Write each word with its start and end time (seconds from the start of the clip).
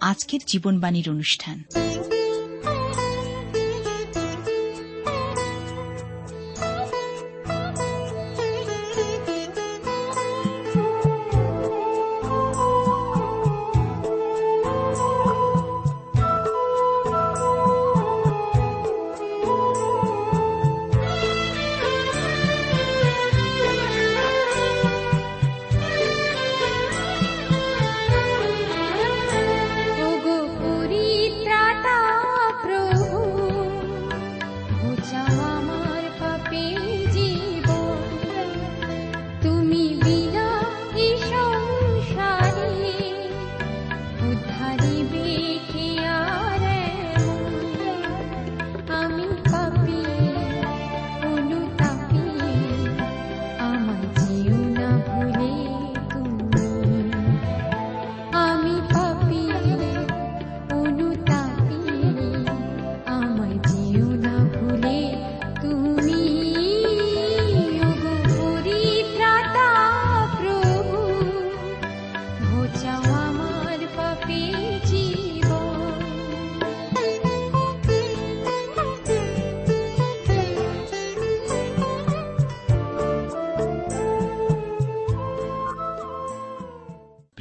আজকের 0.00 0.40
জীবনবাণীর 0.46 1.10
অনুষ্ঠান। 1.10 1.56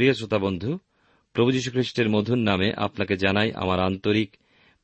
প্রিয় 0.10 0.18
শ্রোতা 0.18 0.38
বন্ধু, 0.38 0.80
প্রভু 1.34 1.52
খ্রিস্টের 1.52 2.10
মধুর 2.10 2.38
নামে 2.38 2.74
আপনাকে 2.74 3.18
জানাই 3.18 3.52
আমার 3.52 3.80
আন্তরিক 3.80 4.38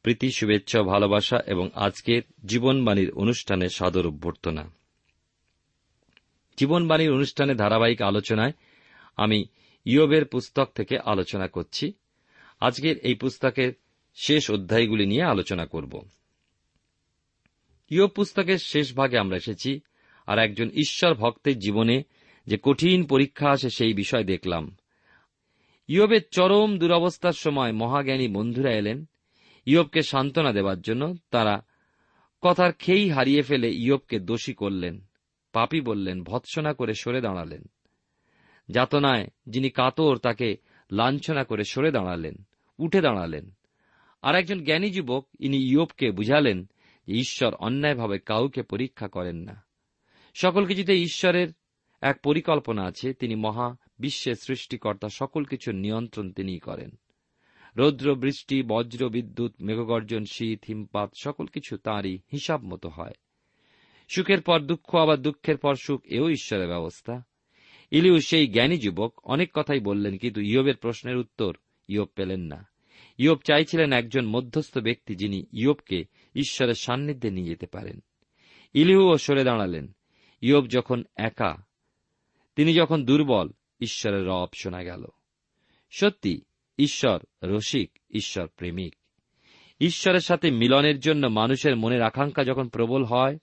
প্রীতি, 0.03 0.31
শুভেচ্ছা, 0.31 0.84
ভালোবাসা 0.84 1.38
এবং 1.47 1.69
আজকের 1.74 2.22
জীবনবাণীর 2.46 3.12
অনুষ্ঠানে 3.12 3.69
সাদর 3.69 4.08
অভ্যর্থনা। 4.08 4.69
জীবনবাণীর 6.58 7.12
অনুষ্ঠানে 7.12 7.56
ধারাবাহিক 7.56 8.02
আলোচনায় 8.02 8.52
আমি 9.18 9.46
ইয়বের 9.85 10.25
পুস্তক 10.25 10.72
থেকে 10.75 10.97
আলোচনা 11.06 11.47
করছি। 11.47 11.94
আজকের 12.59 12.97
এই 12.97 13.16
পুস্তকের 13.16 13.74
শেষ 14.16 14.52
অধ্যায়গুলি 14.52 15.06
নিয়ে 15.06 15.24
আলোচনা 15.24 15.66
করব। 15.66 16.08
ইয়ব 17.90 18.09
পুস্তকের 18.09 18.58
শেষ 18.58 18.94
ভাগে 18.94 19.18
আমরা 19.18 19.38
এসেছি 19.38 19.80
আর 20.28 20.40
একজন 20.40 20.69
ঈশ্বর 20.69 21.14
ভক্তের 21.14 21.59
জীবনে 21.59 22.03
যে 22.47 22.58
কঠিন 22.64 23.03
পরীক্ষা 23.03 23.50
আসে 23.50 23.69
সেই 23.69 23.94
বিষয় 23.94 24.24
দেখলাম। 24.24 24.75
ইয়বের 25.88 26.22
চরম 26.31 26.78
দুরবস্থার 26.78 27.31
সময় 27.31 27.72
মহাজ্ঞানী 27.72 28.28
বন্ধুরা 28.28 28.72
এলেন। 28.72 29.06
ইয়বকে 29.66 30.01
সান্ত্বনা 30.01 30.51
দেবার 30.51 30.81
জন্য 30.81 31.16
তারা 31.31 31.66
কথার 32.41 32.73
খেই 32.73 33.09
হারিয়ে 33.09 33.41
ফেলে 33.41 33.69
ইয়বকে 33.69 34.19
দোষী 34.19 34.53
করলেন। 34.53 35.06
পাপি 35.53 35.81
বললেন, 35.81 36.23
ভৎসনা 36.23 36.73
করে 36.73 36.94
সরে 36.94 37.22
দাঁড়ালেন। 37.22 37.63
যাতনায় 38.69 39.28
যিনি 39.47 39.69
কাতর, 39.69 40.18
তাকে 40.18 40.57
লাঞ্ছনা 40.91 41.44
করে 41.44 41.63
সরে 41.63 41.91
দাঁড়ালেন, 41.91 42.35
উঠে 42.79 43.02
দাঁড়ালেন। 43.02 43.52
আর 44.22 44.35
একজন 44.35 44.63
জ্ঞানী 44.63 44.90
যুবক 44.90 45.28
ইনি 45.40 45.57
ইয়বকে 45.57 46.12
বুঝালেন 46.12 46.69
যে 47.07 47.13
ঈশ্বর 47.13 47.53
অন্যায়ভাবে 47.53 48.19
কাউকে 48.19 48.63
পরীক্ষা 48.63 49.07
করেন 49.07 49.35
না। 49.35 49.66
সকল 50.34 50.66
কিছুতে 50.66 50.94
ঈশ্বরের 50.94 51.47
এক 52.02 52.22
পরিকল্পনা 52.23 52.84
আছে। 52.84 53.13
তিনি 53.13 53.35
মহা 53.35 53.75
বিশ্বের 54.00 54.36
সৃষ্টিকর্তা 54.36 55.10
সকল 55.10 55.44
কিছুর 55.44 55.76
নিয়ন্ত্রণ 55.76 56.32
তিনিই 56.32 56.60
করেন। 56.60 57.00
রৌদ্র, 57.78 58.16
বৃষ্টি, 58.16 58.64
বজ্র, 58.64 59.10
বিদ্যুৎ, 59.10 59.54
মেঘগর্জন, 59.62 60.26
শীত, 60.26 60.60
হিমপাত, 60.68 61.12
সকল 61.22 61.46
কিছু 61.46 61.78
তাঁরই 61.78 62.20
হিসাব 62.34 62.64
মতো 62.64 62.90
হয়। 62.90 63.14
সুখের 64.10 64.42
পর 64.42 64.60
দুঃখ, 64.60 64.96
আবার 64.96 65.18
দুঃখের 65.18 65.58
পর 65.58 65.76
সুখ, 65.76 66.02
এও 66.06 66.30
ঈশ্বরের 66.30 66.68
ব্যবস্থা। 66.68 67.24
ইলিউ 67.92 68.20
সেই 68.20 68.48
জ্ঞানী 68.48 68.78
যুবক, 68.78 69.20
অনেক 69.24 69.50
কথাই 69.54 69.80
বললেন, 69.80 70.18
কিন্তু 70.18 70.42
ইয়বের 70.42 70.76
প্রশ্নের 70.76 71.18
উত্তর 71.18 71.58
ইয়ব 71.88 72.08
পেলেন 72.16 72.42
না। 72.42 72.68
ইয়ব 73.18 73.38
চাইছিলেন 73.38 73.94
একজন 73.94 74.26
মধ্যস্থ 74.26 74.78
ব্যক্তি 74.78 75.16
যিনি 75.16 75.46
ইয়বকে 75.52 76.06
ঈশ্বরের 76.36 76.74
সান্নিধ্যে 76.74 77.32
নিয়ে 77.32 77.48
যেতে 77.48 77.66
পারেন। 77.66 78.00
ইলিহুও 78.74 79.18
সরে 79.18 79.44
দাঁড়ালেন। 79.44 79.96
ইয়ব 80.42 80.68
যখন 80.68 81.04
একা, 81.16 81.66
তিনি 82.56 82.74
যখন 82.74 83.06
দুর্বল 83.06 83.50
ঈশ্বরের 83.80 84.28
রব 84.28 84.47
শোনা 84.62 84.84
গেল। 84.84 85.06
সত্যি, 85.91 86.41
ঈশ্বর 86.78 87.19
রসিক, 87.44 88.00
ঈশ্বর 88.09 88.47
প্রেমিক। 88.47 88.96
ঈশ্বরের 89.80 90.19
সাথে 90.19 90.52
মিলনের 90.52 91.00
জন্য 91.00 91.28
মানুষের 91.28 91.75
মনের 91.75 92.02
আকাঙ্ক্ষা 92.02 92.44
যখন 92.44 92.69
প্রবল 92.69 93.03
হয়, 93.03 93.38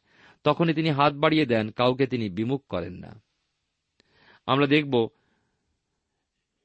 তখনই 0.45 0.75
তিনি 0.75 0.91
হাত 0.91 1.15
বাড়িয়ে 1.15 1.47
দেন, 1.47 1.71
কাউকে 1.71 2.07
তিনি 2.07 2.31
বিমুখ 2.31 2.67
করেন 2.67 2.93
না। 2.93 3.23
আমরা 4.47 4.67
দেখব 4.67 5.09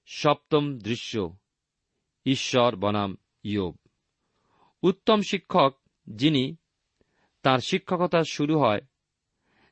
সপ্তম 0.05 0.77
দৃশ্য, 0.77 1.37
ঈশ্বর 2.25 2.75
বনাম 2.75 3.17
ইয়োব। 3.43 3.77
উত্তম 4.83 5.21
শিক্ষক 5.21 5.79
যিনি, 6.07 6.55
তার 7.41 7.59
শিক্ষকতা 7.59 8.23
শুরু 8.23 8.59
হয়, 8.59 8.81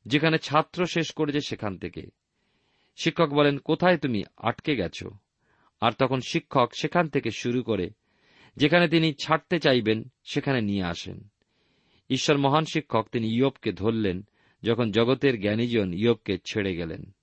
যেখানে 0.05 0.37
ছাত্র 0.37 0.85
শেষ 0.85 1.11
করেছে 1.11 1.41
সেখান 1.41 1.77
থেকে। 1.77 2.24
শিক্ষক 2.95 3.29
বলেন, 3.29 3.57
কোথায় 3.57 3.97
তুমি 3.97 4.23
আটকে 4.37 4.75
গেছ? 4.75 5.03
আর 5.81 5.91
তখন 5.91 6.19
শিক্ষক 6.27 6.69
সেখান 6.79 7.09
থেকে 7.09 7.31
শুরু 7.31 7.63
করে, 7.63 7.89
যেখানে 8.57 8.87
তিনি 8.87 9.13
ছাড়তে 9.13 9.59
চাইবেন, 9.59 10.03
সেখানে 10.23 10.61
নিয়ে 10.61 10.83
আসেন। 10.83 11.27
ঈশ্বর 12.09 12.37
মহান 12.37 12.65
শিক্ষক, 12.65 13.07
তিনি 13.11 13.27
ইয়বকে 13.27 13.71
ধরলেন, 13.71 14.25
যখন 14.63 14.91
জগতের 14.91 15.41
জ্ঞানীজন 15.41 15.93
ইয়বকে 15.93 16.37
ছেড়ে 16.45 16.75
গেলেন। 16.75 17.15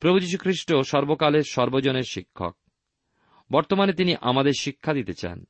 প্রভু 0.00 0.18
খ্রিস্ট 0.38 0.74
সর্বকালের 0.76 1.42
সর্বজনের 1.42 2.02
শিক্ষক। 2.02 2.56
বর্তমানে 3.52 3.92
তিনি 3.92 4.14
আমাদের 4.20 4.52
শিক্ষা 4.60 4.92
দিতে 4.92 5.14
চান। 5.14 5.46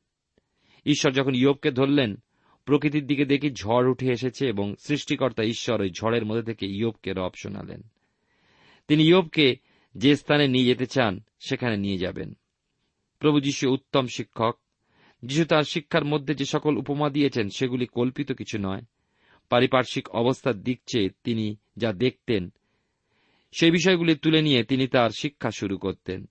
ঈশ্বর 0.87 1.12
যখন 1.12 1.35
ইয়বকে 1.35 1.70
ধরলেন, 1.70 2.17
প্রকৃতির 2.64 3.06
দিকে 3.06 3.25
দেখি 3.25 3.50
ঝড় 3.50 3.91
উঠে 3.91 4.12
এসেছে 4.12 4.49
এবং 4.49 4.75
সৃষ্টিকর্তা 4.79 5.43
ঈশ্বর 5.43 5.81
ওই 5.81 5.91
ঝড়ের 5.91 6.25
মধ্যে 6.25 6.43
থেকে 6.43 6.67
ইয়বকে 6.67 7.12
রব 7.12 7.31
শোনালেন। 7.43 7.82
তিনি 8.90 9.04
ইয়বকে 9.04 9.56
যে 9.94 10.16
স্থানে 10.16 10.48
নিয়ে 10.48 10.64
যেতে 10.64 10.87
চান, 10.87 11.20
সেখানে 11.38 11.76
নিয়ে 11.76 11.98
যাবেন। 11.98 12.37
প্রভু 13.19 13.40
যীশু 13.40 13.70
উত্তম 13.70 14.06
শিক্ষক। 14.06 14.56
যিশু 15.22 15.44
তার 15.44 15.62
শিক্ষার 15.62 16.04
মধ্যে 16.04 16.34
যে 16.34 16.44
সকল 16.44 16.76
উপমা 16.76 17.10
দিয়েছেন, 17.10 17.48
সেগুলি 17.48 17.87
কল্পিত 17.87 18.32
কিছু 18.32 18.58
নয়। 18.58 18.82
পারিপার্শ্বিক 19.48 20.08
অবস্থার 20.08 20.62
দিক 20.62 20.81
চেয়ে 20.92 21.10
তিনি 21.25 21.56
যা 21.76 21.92
দেখতেন, 21.92 22.52
সেই 23.52 23.70
বিষয়গুলি 23.70 24.14
তুলে 24.14 24.42
নিয়ে 24.42 24.64
তিনি 24.64 24.88
তার 24.88 25.10
শিক্ষা 25.10 25.50
শুরু 25.50 25.78
করতেন। 25.78 26.28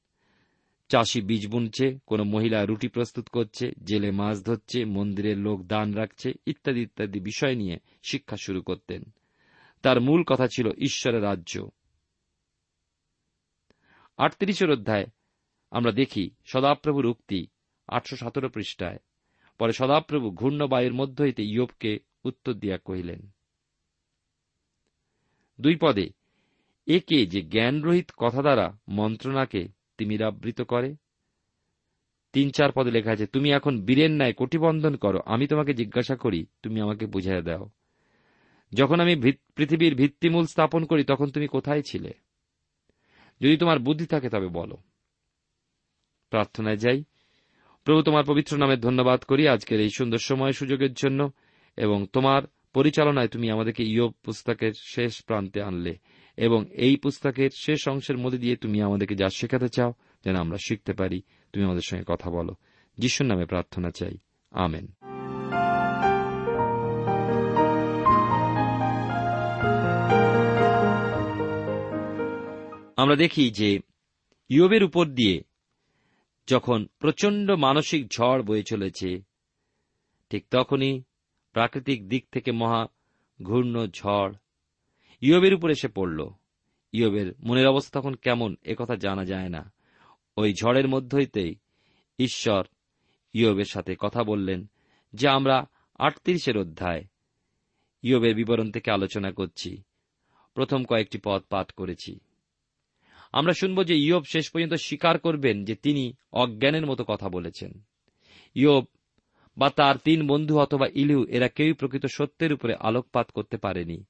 চাষি 0.89 1.21
বীজ 1.21 1.47
বুনছে, 1.47 1.99
কোন 2.05 2.23
মহিলা 2.23 2.65
রুটি 2.65 2.87
প্রস্তুত 2.87 3.29
করছে, 3.29 3.71
জেলে 3.83 4.11
মাছ 4.11 4.45
ধরছে, 4.45 4.85
মন্দিরের 4.85 5.37
লোক 5.37 5.63
দান 5.63 5.93
রাখছে, 5.93 6.31
ইত্যাদি 6.45 6.81
ইত্যাদি 6.81 7.19
বিষয় 7.19 7.55
নিয়ে 7.55 7.77
শিক্ষা 8.03 8.35
শুরু 8.37 8.61
করতেন। 8.61 9.03
তার 9.81 10.01
মূল 10.01 10.23
কথা 10.23 10.47
ছিল 10.47 10.67
ঈশ্বরের 10.77 11.23
রাজ্য। 11.23 11.69
আটত্রিশের 14.19 14.69
অধ্যায়। 14.71 15.07
আমরা 15.71 15.91
দেখি, 15.91 16.23
সদাপ্রভুর 16.45 17.05
উক্তি 17.05 17.39
আটশো 17.89 18.15
সতেরো 18.15 18.47
পৃষ্ঠায়। 18.49 18.99
পরে 19.59 19.73
সদাপ্রভু 19.73 20.27
ঘূর্ণ 20.31 20.61
বায়ুর 20.67 20.95
মধ্য 20.99 21.17
হইতে 21.21 21.43
ইয়োবকে 21.45 21.91
উত্তর 22.25 22.53
দিয়া 22.53 22.77
কহিলেন, 22.87 23.21
দুই 25.59 25.75
পদে, 25.75 26.07
একে 26.87 27.19
যে 27.25 27.39
জ্ঞানরহিত 27.53 28.09
কথা 28.17 28.41
দ্বারা 28.41 28.67
মন্ত্রণাকে 28.89 29.61
তিমিরাবৃত 29.97 30.59
করে, 30.61 30.89
তিন 32.33 32.47
চার 32.57 32.71
পদে 32.75 32.91
লেখা 32.91 33.11
আছে, 33.11 33.25
তুমি 33.25 33.49
এখন 33.51 33.73
বীরের 33.87 34.11
ন্যায় 34.11 34.33
কোটিবন্ধন 34.33 34.93
করো, 34.95 35.19
আমি 35.25 35.45
তোমাকে 35.47 35.71
জিজ্ঞাসা 35.73 36.15
করি, 36.15 36.41
তুমি 36.63 36.77
আমাকে 36.81 37.05
বুঝাইয়া 37.13 37.43
দাও। 37.49 37.63
যখন 38.71 38.97
আমি 38.99 39.13
পৃথিবীর 39.55 39.93
ভিত্তিমূল 39.95 40.45
স্থাপন 40.45 40.81
করি, 40.85 41.03
তখন 41.11 41.27
তুমি 41.35 41.47
কোথায় 41.47 41.83
ছিলে? 41.91 42.11
যদি 43.41 43.57
তোমার 43.57 43.79
বুদ্ধি 43.79 44.05
থাকে 44.05 44.29
তবে 44.29 44.47
বলো। 44.47 44.77
প্রার্থনায় 46.29 46.77
যাই। 46.77 47.03
প্রভু 47.83 48.01
তোমার 48.01 48.23
পবিত্র 48.23 48.57
নামে 48.57 48.77
ধন্যবাদ 48.77 49.23
করি 49.23 49.47
আজকের 49.47 49.81
এই 49.81 49.89
সুন্দর 49.97 50.17
সময় 50.17 50.51
সুযোগের 50.51 50.93
জন্য 50.93 51.31
এবং 51.77 52.07
তোমার 52.13 52.43
পরিচালনায় 52.73 53.27
তুমি 53.27 53.51
আমাদেরকে 53.51 53.83
ইয়োব 53.83 54.13
পুস্তকের 54.23 54.73
শেষ 54.77 55.23
প্রান্তে 55.23 55.61
আনলে 55.61 55.97
এবং 56.37 56.65
এই 56.71 56.95
পুস্তকের 56.95 57.49
শেষ 57.55 57.87
অংশের 57.87 58.17
মধ্যে 58.17 58.37
দিয়ে 58.37 58.55
তুমি 58.55 58.81
আমাদেরকে 58.81 59.15
যা 59.15 59.29
শেখাতে 59.29 59.69
চাও 59.69 59.93
যেন 60.25 60.35
আমরা 60.35 60.57
শিখতে 60.57 60.93
পারি, 60.93 61.21
তুমি 61.53 61.65
আমাদের 61.65 61.81
সঙ্গে 61.81 62.03
কথা 62.07 62.29
বলো। 62.29 62.55
যিশুর 62.97 63.27
নামে 63.27 63.45
প্রার্থনা 63.45 63.91
চাই। 63.91 64.17
আমেন। 64.51 65.08
আমরা 72.99 73.15
দেখি 73.15 73.51
যে 73.51 73.79
ইয়বের 74.49 74.83
উপর 74.83 75.05
দিয়ে 75.05 75.43
যখন 76.47 76.87
প্রচণ্ড 76.99 77.51
মানসিক 77.51 78.07
ঝড় 78.07 78.43
বয়ে 78.43 78.63
চলেছে, 78.63 79.21
ঠিক 80.29 80.45
তখনই 80.51 81.03
প্রাকৃতিক 81.51 82.09
দিক 82.09 82.25
থেকে 82.31 82.51
মহা 82.51 82.85
ঘূর্ণ 83.43 83.87
ঝড় 83.87 84.33
ইয়বের 85.21 85.53
উপর 85.53 85.69
এসে 85.69 85.87
পড়ল। 85.87 86.29
ইয়বের 86.91 87.33
মনের 87.39 87.67
অবস্থা 87.67 87.99
তখন 87.99 88.13
কেমন 88.13 88.55
একথা 88.63 88.95
জানা 88.95 89.25
যায় 89.25 89.49
না। 89.49 89.73
ওই 90.37 90.53
ঝড়ের 90.53 90.87
মধ্যইতেই 90.87 91.55
ঈশ্বর 92.19 92.67
ইয়বের 93.33 93.65
সাথে 93.65 93.95
কথা 93.99 94.23
বললেন, 94.23 94.69
যে 95.13 95.27
আমরা 95.27 95.65
আটত্রিশের 95.99 96.57
অধ্যায় 96.57 97.03
ইয়বের 98.03 98.35
বিবরণ 98.35 98.71
থেকে 98.71 98.91
আলোচনা 98.91 99.31
করছি। 99.31 99.81
প্রথম 100.53 100.83
কয়েকটি 100.83 101.19
পদ 101.25 101.41
পাঠ 101.49 101.71
করেছি। 101.71 102.19
আমরা 103.31 103.53
শুনব 103.53 103.83
যে 103.83 103.95
ইয়ব 103.97 104.23
শেষ 104.23 104.49
পর্যন্ত 104.49 104.73
স্বীকার 104.73 105.19
করবেন 105.19 105.65
যে 105.65 105.75
তিনি 105.75 106.13
অজ্ঞানের 106.31 106.85
মতো 106.85 107.03
কথা 107.03 107.29
বলেছেন। 107.29 107.81
ইয়োব 108.55 108.85
বা 109.57 109.69
তার 109.69 109.97
তিন 109.97 110.27
বন্ধু 110.27 110.59
অথবা 110.59 110.87
ইলু 110.93 111.25
এরা 111.25 111.47
কেউই 111.47 111.73
প্রকৃত 111.73 112.05
সত্যের 112.05 112.53
উপরে 112.53 112.75
আলোকপাত 112.79 113.31
করতে 113.31 113.57
পারেনি। 113.57 114.03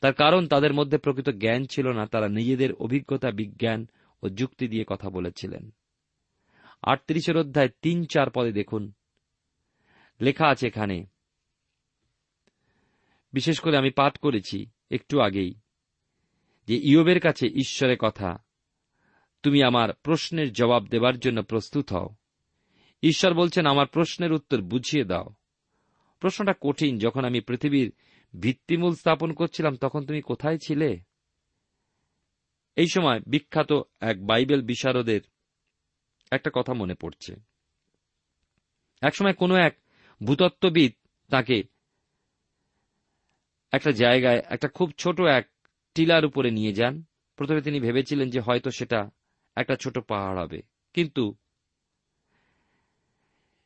তার 0.00 0.14
কারণ 0.14 0.46
তাদের 0.46 0.74
মধ্যে 0.74 0.98
প্রকৃত 0.98 1.30
জ্ঞান 1.30 1.64
ছিল 1.64 1.88
না, 1.88 2.06
তারা 2.06 2.28
নিজেদের 2.28 2.72
অভিজ্ঞতা, 2.72 3.30
বিজ্ঞান 3.30 3.86
ও 4.22 4.28
যুক্তি 4.28 4.68
দিয়ে 4.68 4.84
কথা 4.86 5.10
বলেছিলেন। 5.10 5.70
আটত্রিশের 6.82 7.36
অধ্যায় 7.36 7.68
তিন 7.82 8.04
চার 8.04 8.30
পদে 8.30 8.52
দেখুন। 8.52 8.92
লেখা 10.20 10.48
আছে 10.48 10.66
এখানে, 10.66 11.06
বিশেষ 13.32 13.60
করে 13.60 13.76
আমি 13.76 13.90
পাঠ 13.90 14.18
করেছি 14.18 14.66
একটু 14.90 15.20
আগেই, 15.20 15.54
যে 16.66 16.76
ইয়বের 16.76 17.20
কাছে 17.20 17.46
ঈশ্বরের 17.46 17.96
কথা 17.98 18.44
তুমি 19.42 19.62
আমার 19.62 19.92
প্রশ্নের 19.92 20.52
জবাব 20.52 20.86
দেবার 20.86 21.18
জন্য 21.18 21.42
প্রস্তুত 21.42 21.92
হও। 21.92 22.08
ঈশ্বর 23.02 23.34
বলছেন, 23.34 23.66
আমার 23.66 23.86
প্রশ্নের 23.86 24.32
উত্তর 24.32 24.60
বুঝিয়ে 24.60 25.04
দাও। 25.04 25.34
প্রশ্নটা 26.20 26.54
কঠিন। 26.60 26.98
যখন 26.98 27.24
আমি 27.24 27.40
পৃথিবীর 27.40 27.92
ভিত্তিমূল 28.40 28.94
স্থাপন 28.94 29.32
করছিলাম, 29.32 29.76
তখন 29.76 30.06
তুমি 30.06 30.22
কোথায় 30.22 30.58
ছিলে? 30.58 31.00
এই 32.76 32.86
সময় 32.86 33.20
বিখ্যাত 33.26 33.72
এক 34.00 34.26
বাইবেল 34.26 34.62
বিশারদের 34.62 35.20
একটা 36.30 36.50
কথা 36.54 36.74
মনে 36.74 36.94
পড়ছে। 36.94 37.34
একসময় 39.02 39.32
কোনো 39.32 39.56
এক 39.56 39.76
ভূতত্ত্ববিদ 40.22 40.92
তাকে 41.30 41.62
একটা 43.72 43.90
জায়গায়, 43.90 44.42
একটা 44.48 44.68
খুব 44.68 44.92
ছোট 44.98 45.20
এক 45.20 45.48
টিলার 45.94 46.24
উপরে 46.24 46.50
নিয়ে 46.50 46.72
যান। 46.72 47.04
প্রথমে 47.36 47.62
তিনি 47.62 47.80
ভেবেছিলেন 47.80 48.30
যে 48.30 48.40
হয়তো 48.40 48.70
সেটা 48.70 49.10
একটা 49.56 49.76
ছোট 49.76 49.98
পাহাড় 49.98 50.42
হবে। 50.42 50.62
কিন্তু 50.94 51.34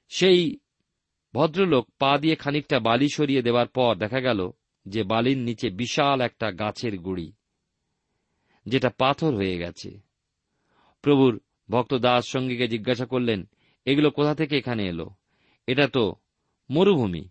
সেই 0.08 0.58
ভদ্রলোক 1.34 1.90
পা 1.98 2.18
দিয়ে 2.18 2.36
খানিকটা 2.36 2.80
বালি 2.80 3.08
সরিয়ে 3.08 3.42
দেওয়ার 3.42 3.68
পর 3.68 3.94
দেখা 3.96 4.20
গেল 4.20 4.50
যে 4.86 5.02
বালির 5.02 5.38
নিচে 5.38 5.70
বিশাল 5.70 6.20
একটা 6.20 6.52
গাছের 6.52 6.98
গুড়ি, 6.98 7.32
যেটা 8.66 8.90
পাথর 8.98 9.34
হয়ে 9.34 9.58
গেছে। 9.58 10.00
প্রভুর 11.02 11.40
ভক্ত 11.70 11.94
দাস 11.94 12.24
সঙ্গীকে 12.28 12.68
জিজ্ঞাসা 12.68 13.06
করলেন, 13.06 13.48
এগুলো 13.84 14.10
কোথা 14.10 14.34
থেকে 14.34 14.58
এখানে 14.58 14.82
এলো? 14.88 15.10
এটা 15.66 15.88
তো 15.88 16.14
মরুভূমি। 16.70 17.28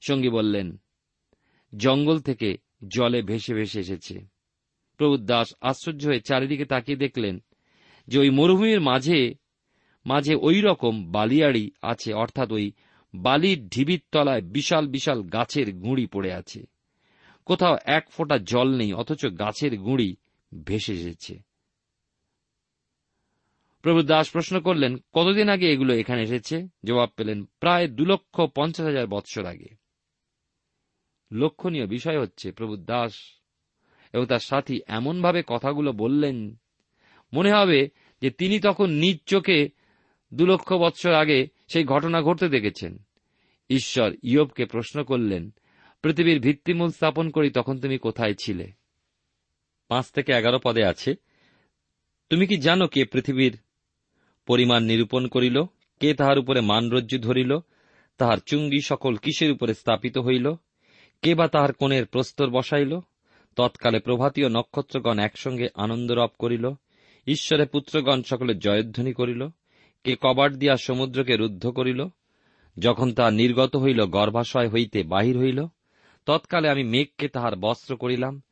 সঙ্গী 0.00 0.28
বললেন, 0.28 0.80
জঙ্গল 1.76 2.20
থেকে 2.20 2.56
জলে 2.88 3.22
ভেসে 3.22 3.54
ভেসে 3.54 3.80
এসেছে। 3.80 4.26
প্রভু 4.96 5.16
দাস 5.16 5.54
আশ্চর্য 5.60 6.06
হয়ে 6.06 6.20
চারিদিকে 6.20 6.64
তাকিয়ে 6.64 6.98
দেখলেন 6.98 7.42
যে 8.06 8.18
ওই 8.18 8.30
মরুভূমির 8.30 8.80
মাঝে 8.80 9.34
মাঝে 10.06 10.34
ওই 10.34 10.60
রকম 10.60 11.12
বালিয়াড়ি 11.12 11.70
আছে, 11.82 12.14
অর্থাৎ 12.14 12.52
ওই 12.52 12.72
বালির 13.14 13.68
ঢিবির 13.68 14.00
তলায় 14.12 14.42
বিশাল 14.42 14.86
বিশাল 14.86 15.22
গাছের 15.22 15.74
গুঁড়ি 15.74 16.06
পড়ে 16.06 16.32
আছে। 16.32 16.66
কোথাও 17.44 17.78
এক 17.84 18.10
ফোঁটা 18.10 18.38
জল 18.38 18.76
নেই, 18.76 18.92
অথচ 18.92 19.26
গাছের 19.26 19.78
গুঁড়ি 19.78 20.16
ভেসে 20.64 20.92
এসেছে। 20.92 21.42
প্রভু 23.82 24.02
দাস 24.02 24.30
প্রশ্ন 24.30 24.60
করলেন, 24.60 24.96
কতদিন 25.12 25.48
আগে 25.48 25.72
এগুলো 25.72 25.94
এখানে 25.94 26.22
এসেছে? 26.22 26.68
জবাব 26.84 27.10
পেলেন, 27.16 27.44
প্রায় 27.44 27.88
দু 27.88 28.04
লক্ষ 28.04 28.40
পঞ্চাশ 28.54 28.86
হাজার 28.86 29.06
বৎসর 29.06 29.44
আগে। 29.46 29.68
লক্ষণীয় 31.32 31.86
বিষয় 31.86 32.20
হচ্ছে, 32.20 32.52
প্রভু 32.52 32.76
দাস 32.76 33.12
এবং 34.12 34.26
তার 34.26 34.38
সাথী 34.38 34.80
এমনভাবে 34.86 35.42
কথাগুলো 35.46 35.92
বললেন 35.92 36.58
মনে 37.34 37.52
হবে 37.52 37.88
যে 38.22 38.30
তিনি 38.30 38.60
তখন 38.60 38.90
নিজ 38.90 39.18
চোখে 39.26 39.68
দু 40.34 40.46
লক্ষ 40.46 40.72
বৎসর 40.72 41.12
আগে 41.12 41.46
সেই 41.72 41.84
ঘটনা 41.84 42.22
ঘটতে 42.22 42.48
দেখেছেন। 42.48 42.98
ঈশ্বর 43.70 44.16
ইয়বকে 44.22 44.64
প্রশ্ন 44.64 45.04
করলেন, 45.04 45.50
পৃথিবীর 46.02 46.40
ভিত্তিমূল 46.40 46.90
স্থাপন 46.90 47.30
করি 47.30 47.50
তখন 47.50 47.78
তুমি 47.80 47.98
কোথায় 47.98 48.34
ছিলে? 48.34 48.72
পাঁচ 49.88 50.10
থেকে 50.10 50.32
এগারো 50.32 50.58
পদে 50.64 50.84
আছে, 50.84 51.14
তুমি 52.30 52.46
কি 52.46 52.56
জানো 52.56 52.86
কে 52.86 53.04
পৃথিবীর 53.04 53.58
পরিমাণ 54.46 54.82
নিরূপণ 54.82 55.26
করিল? 55.26 55.62
কে 56.00 56.14
তাহার 56.14 56.38
উপরে 56.38 56.60
মানরজ্জু 56.60 57.18
ধরিল? 57.18 57.58
তাহার 58.18 58.38
চুঙ্গি 58.46 58.80
সকল 58.80 59.16
কিসের 59.16 59.52
উপরে 59.52 59.74
স্থাপিত 59.74 60.18
হইল? 60.18 60.54
কে 61.22 61.34
বা 61.34 61.48
তাহার 61.48 61.72
কোণের 61.72 62.06
প্রস্তর 62.06 62.50
বসাইল? 62.50 63.00
তৎকালে 63.56 63.98
প্রভাতীয় 63.98 64.48
নক্ষত্রগণ 64.48 65.18
একসঙ্গে 65.18 65.68
আনন্দরব 65.74 66.28
করিল। 66.38 66.70
ঈশ্বরের 67.26 67.68
পুত্রগণ 67.68 68.22
সকলে 68.22 68.54
জয়ধ্বনি 68.54 69.12
করিল, 69.12 69.48
কে 70.04 70.16
কবাট 70.20 70.52
দিয়া 70.52 70.76
সমুদ্রকে 70.76 71.36
রুদ্ধ 71.36 71.66
করিল, 71.66 72.06
যখন 72.78 73.12
তা 73.12 73.30
নির্গত 73.30 73.76
হইল 73.76 74.06
গর্ভাশয় 74.06 74.68
হইতে 74.68 75.02
বাহির 75.02 75.38
হইল, 75.38 75.66
তৎকালে 76.26 76.68
আমি 76.68 76.84
মেঘকে 76.84 77.28
তাহার 77.28 77.56
বস্ত্র 77.56 77.96
করিলাম 77.96 78.42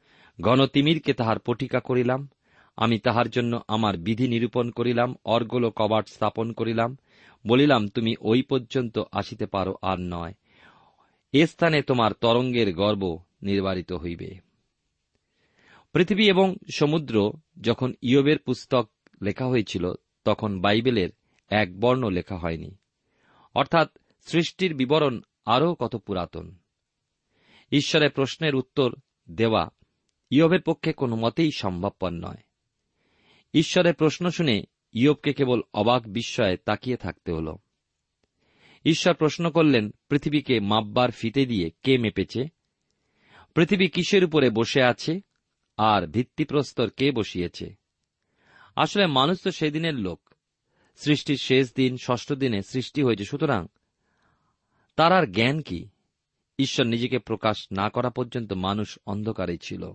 গণতিমিরকে 0.41 1.13
তাহার 1.13 1.39
পটিকা 1.39 1.81
করিলাম, 1.81 2.29
আমি 2.77 2.99
তাহার 2.99 3.29
জন্য 3.29 3.61
আমার 3.69 3.97
বিধি 3.97 4.29
নিরূপণ 4.29 4.71
করিলাম, 4.71 5.15
অর্গল 5.25 5.71
কবাট 5.71 6.09
স্থাপন 6.09 6.53
করিলাম, 6.53 6.97
বলিলাম, 7.47 7.89
তুমি 7.89 8.15
ওই 8.21 8.43
পর্যন্ত 8.43 8.99
আসিতে 9.13 9.47
পারো 9.47 9.75
আর 9.83 9.97
নয়, 10.01 10.35
এ 11.33 11.47
স্থানে 11.47 11.83
তোমার 11.83 12.13
তরঙ্গের 12.13 12.75
গর্ব 12.75 13.19
নির্বারিত 13.43 13.93
হইবে। 13.93 14.52
পৃথিবী 15.93 16.29
এবং 16.29 16.57
সমুদ্র 16.75 17.33
যখন 17.61 17.95
ইয়বের 18.03 18.39
পুস্তক 18.39 18.91
লেখা 19.23 19.47
হয়েছিল, 19.47 19.93
তখন 20.25 20.61
বাইবেলের 20.61 21.09
এক 21.51 21.81
বর্ণ 21.81 22.11
লেখা 22.11 22.39
হয়নি। 22.39 22.77
অর্থাৎ 23.55 23.99
সৃষ্টির 24.21 24.75
বিবরণ 24.75 25.21
আরও 25.47 25.75
কত 25.75 25.97
পুরাতন। 25.97 26.57
ঈশ্বরের 27.73 28.11
প্রশ্নের 28.11 28.55
উত্তর 28.55 28.95
দেওয়া 29.31 29.71
ইয়বের 30.31 30.63
পক্ষে 30.63 30.93
কোনো 30.93 31.17
মতেই 31.17 31.51
সম্ভবপর 31.57 32.11
নয়। 32.11 32.43
ঈশ্বরের 33.55 33.95
প্রশ্ন 33.95 34.31
শুনে 34.31 34.65
ইয়বকে 34.93 35.33
কেবল 35.33 35.61
অবাক 35.75 36.03
বিস্ময়ে 36.07 36.57
তাকিয়ে 36.57 36.97
থাকতে 36.97 37.33
হল। 37.33 37.57
ঈশ্বর 38.85 39.15
প্রশ্ন 39.15 39.51
করলেন, 39.51 39.91
পৃথিবীকে 40.09 40.61
মাপবার 40.61 41.11
ফিতে 41.11 41.47
দিয়ে 41.47 41.71
কে 41.83 41.99
মেপেছে? 41.99 42.45
পৃথিবী 43.55 43.89
কিসের 43.89 44.25
উপরে 44.25 44.51
বসে 44.51 44.83
আছে? 44.83 45.21
আর 45.77 46.07
ভিত্তিপ্রস্তর 46.07 46.91
কে 46.91 47.13
বসিয়েছে? 47.13 47.75
আসলে 48.77 49.07
মানুষ 49.07 49.43
তো 49.43 49.51
সেদিনের 49.51 49.95
লোক। 49.95 50.31
সৃষ্টির 50.97 51.37
শেষ 51.37 51.75
দিন, 51.75 51.97
ষষ্ঠ 51.97 52.33
দিনে 52.33 52.63
সৃষ্টি 52.63 53.03
হয়েছে, 53.03 53.25
সুতরাং 53.25 53.67
তার 54.97 55.13
আর 55.13 55.27
জ্ঞান 55.27 55.61
কি? 55.61 55.89
ঈশ্বর 56.59 56.87
নিজেকে 56.87 57.19
প্রকাশ 57.19 57.67
না 57.73 57.89
করা 57.89 58.11
পর্যন্ত 58.11 58.53
মানুষ 58.53 58.99
অন্ধকারে 59.07 59.59
ছিল। 59.59 59.93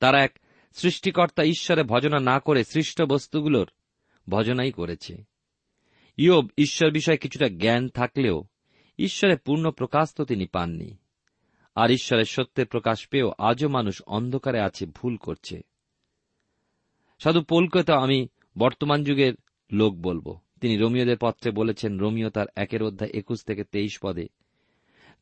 তারা 0.00 0.24
এক 0.24 0.38
সৃষ্টিকর্তা 0.72 1.42
ঈশ্বরে 1.42 1.82
ভজনা 1.82 2.18
না 2.18 2.40
করে 2.40 2.64
সৃষ্ট 2.64 3.02
বস্তুগুলোর 3.02 3.70
ভজনাই 4.28 4.72
করেছে। 4.72 5.24
ইয়ব, 6.16 6.48
ঈশ্বর 6.58 6.90
বিষয়ে 6.90 7.16
কিছুটা 7.16 7.48
জ্ঞান 7.48 7.88
থাকলেও 7.88 8.44
ঈশ্বরের 8.98 9.38
পূর্ণ 9.38 9.70
প্রকাশ 9.70 10.14
তো 10.14 10.24
তিনি 10.24 10.46
পাননি। 10.46 10.96
আর 11.78 11.90
ঈশ্বরের 11.90 12.24
সত্যের 12.24 12.66
প্রকাশ 12.66 13.08
পেয়েও 13.08 13.32
আজও 13.38 13.68
মানুষ 13.68 14.02
অন্ধকারে 14.06 14.60
আছে, 14.60 14.86
ভুল 14.86 15.16
করছে। 15.16 15.60
সাধু 17.18 17.42
পোলকে 17.42 17.92
আমি 17.92 18.26
বর্তমান 18.58 19.04
যুগের 19.04 19.34
লোক 19.72 19.94
বলব। 19.94 20.38
তিনি 20.60 20.76
রোমিওদের 20.76 21.16
পত্রে 21.20 21.50
বলেছেন, 21.50 21.98
রোমিও 21.98 22.30
তার 22.30 22.46
একের 22.56 22.82
অধ্যায় 22.82 23.10
একুশ 23.14 23.44
থেকে 23.44 23.64
তেইশ 23.64 23.98
পদে, 24.02 24.28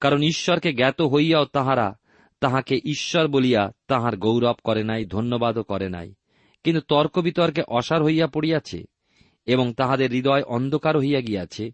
কারণ 0.00 0.22
ঈশ্বরকে 0.22 0.72
জ্ঞাত 0.72 1.00
হইয়াও 1.02 1.44
তাহারা, 1.44 1.98
তাহাকে 2.40 2.76
ঈশ্বর 2.84 3.28
বলিয়া 3.28 3.72
তাহার 3.88 4.16
গৌরব 4.16 4.56
করে 4.64 4.84
নাই, 4.84 5.04
ধন্যবাদও 5.04 5.62
করে 5.62 5.88
নাই। 5.88 6.14
কিন্তু 6.64 6.80
তর্ক 6.88 7.18
বিতর্কে 7.18 7.62
অসার 7.68 8.04
হইয়া 8.04 8.26
পড়িয়াছে 8.26 8.84
এবং 9.46 9.74
তাহাদের 9.74 10.10
হৃদয় 10.10 10.42
অন্ধকার 10.42 10.98
হইয়া 10.98 11.20
গিয়াছে। 11.20 11.70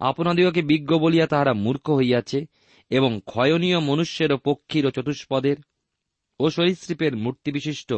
আপনাদিওকে 0.00 0.62
বিজ্ঞ 0.62 0.98
বলিয়া 0.98 1.26
তাহারা 1.26 1.52
মূর্খ 1.52 1.90
হইয়াছে 1.90 2.46
এবং 2.92 3.20
ক্ষয়নীয় 3.26 3.80
মনুষ্যের 3.80 4.32
ও 4.32 4.36
পক্ষীর 4.36 4.86
ও 4.86 4.90
চতুষ্পদের 4.90 5.56
ও 6.40 6.50
সরীসৃপের 6.50 7.16
মূর্তিবিশিষ্ট 7.16 7.94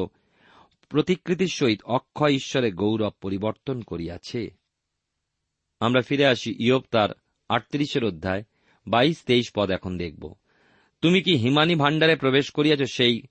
প্রতিকৃতির 0.89 1.49
সহিত 1.49 1.83
অক্ষয় 1.85 2.31
ঈশ্বরের 2.31 2.75
গৌরব 2.75 3.13
পরিবর্তন 3.21 3.81
করিয়াছে। 3.81 4.51
আমরা 5.81 6.01
ফিরে 6.01 6.27
আসি 6.27 6.57
ইয়ব 6.59 6.83
তার 6.91 7.09
আটত্রিশের 7.49 8.05
অধ্যায়, 8.05 8.45
বাইশ, 8.87 9.23
তেইশ 9.23 9.53
পদ 9.55 9.71
এখন 9.71 9.99
দেখব। 9.99 10.35
তুমি 11.01 11.23
কি 11.23 11.37
হিমানী 11.37 11.75
ভাণ্ডারে 11.75 12.17
প্রবেশ 12.17 12.51
করিয়াছ? 12.51 12.83
সেই 12.93 13.23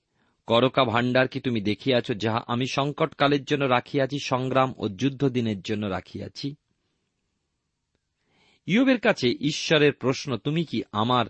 করকা 0.48 0.84
ভাণ্ডার 0.84 1.28
কি 1.28 1.42
তুমি 1.42 1.62
দেখিয়াছ, 1.62 2.12
যাহা 2.18 2.42
আমি 2.48 2.66
সংকটকালের 2.68 3.44
জন্য 3.44 3.66
রাখিয়াছি, 3.66 4.20
সংগ্রাম 4.20 4.74
ও 4.78 4.90
যুদ্ধ 4.90 5.30
দিনের 5.30 5.62
জন্য 5.62 5.86
রাখিয়াছি? 5.86 6.56
ইয়বের 8.66 9.00
কাছে 9.00 9.30
ঈশ্বরের 9.30 9.94
প্রশ্ন, 9.94 10.38
তুমি 10.38 10.66
কি 10.66 10.84
আমার 10.92 11.26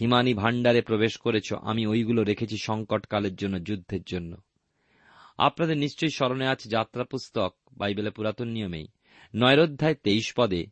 হিমানী 0.00 0.34
ভাণ্ডারে 0.34 0.82
প্রবেশ 0.82 1.16
করেছ, 1.16 1.52
আমি 1.52 1.86
ওইগুলো 1.86 2.22
রেখেছি 2.22 2.56
সংকটকালের 2.62 3.36
জন্য, 3.36 3.62
যুদ্ধের 3.62 4.02
জন্য। 4.02 4.36
আপনাদের 5.38 5.76
নিশ্চয়ই 5.76 6.10
স্মরণে 6.10 6.46
আছে 6.46 6.68
যাত্রা 6.68 7.04
পুস্তক, 7.04 7.56
বাইবেলের 7.72 8.12
পুরাতন 8.12 8.48
নিয়মেই। 8.48 8.86
নয়ের 9.34 9.60
অধ্যায় 9.60 9.94
তেইশ 9.94 10.32
পদে 10.36 10.66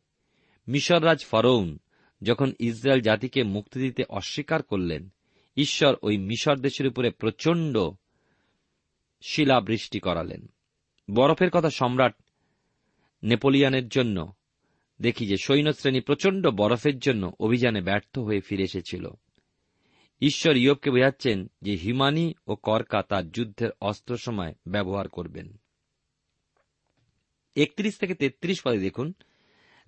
মিশররাজ 0.69 1.25
ফরৌন 1.25 1.79
যখন 2.23 2.53
ইসরায়েল 2.59 3.01
জাতিকে 3.01 3.43
মুক্তি 3.43 3.81
দিতে 3.81 4.05
অস্বীকার 4.09 4.63
করলেন, 4.63 5.09
ঈশ্বর 5.57 5.97
ওই 6.03 6.19
মিশর 6.19 6.57
দেশের 6.57 6.87
উপরে 6.87 7.11
প্রচণ্ড 7.11 7.91
শিলাবৃষ্টি 9.21 10.01
করালেন। 10.01 10.47
বরফের 11.11 11.51
কথা 11.51 11.71
সম্রাট 11.71 12.15
নেপোলিয়ানের 13.23 13.89
জন্য 13.89 14.33
দেখি 15.01 15.27
যে 15.27 15.37
সৈন্যশ্রেণী 15.37 16.01
প্রচণ্ড 16.01 16.47
বরফের 16.47 16.99
জন্য 16.99 17.33
অভিযানে 17.41 17.81
ব্যর্থ 17.81 18.19
হয়ে 18.19 18.41
ফিরে 18.41 18.63
এসেছিল। 18.63 19.11
ঈশ্বর 20.21 20.57
ইয়বকে 20.57 20.91
বোঝাচ্ছেন 20.91 21.51
যে 21.63 21.75
হিমানি 21.75 22.35
ও 22.47 22.55
কর্কা 22.55 23.03
তার 23.03 23.31
যুদ্ধের 23.31 23.71
অস্ত্র 23.81 24.17
সময় 24.17 24.55
ব্যবহার 24.67 25.09
করবেন। 25.09 25.61
একত্রিশ 27.57 27.99
থেকে 27.99 28.15
তেত্রিশ 28.15 28.63
পদে 28.63 28.79
দেখুন। 28.79 29.13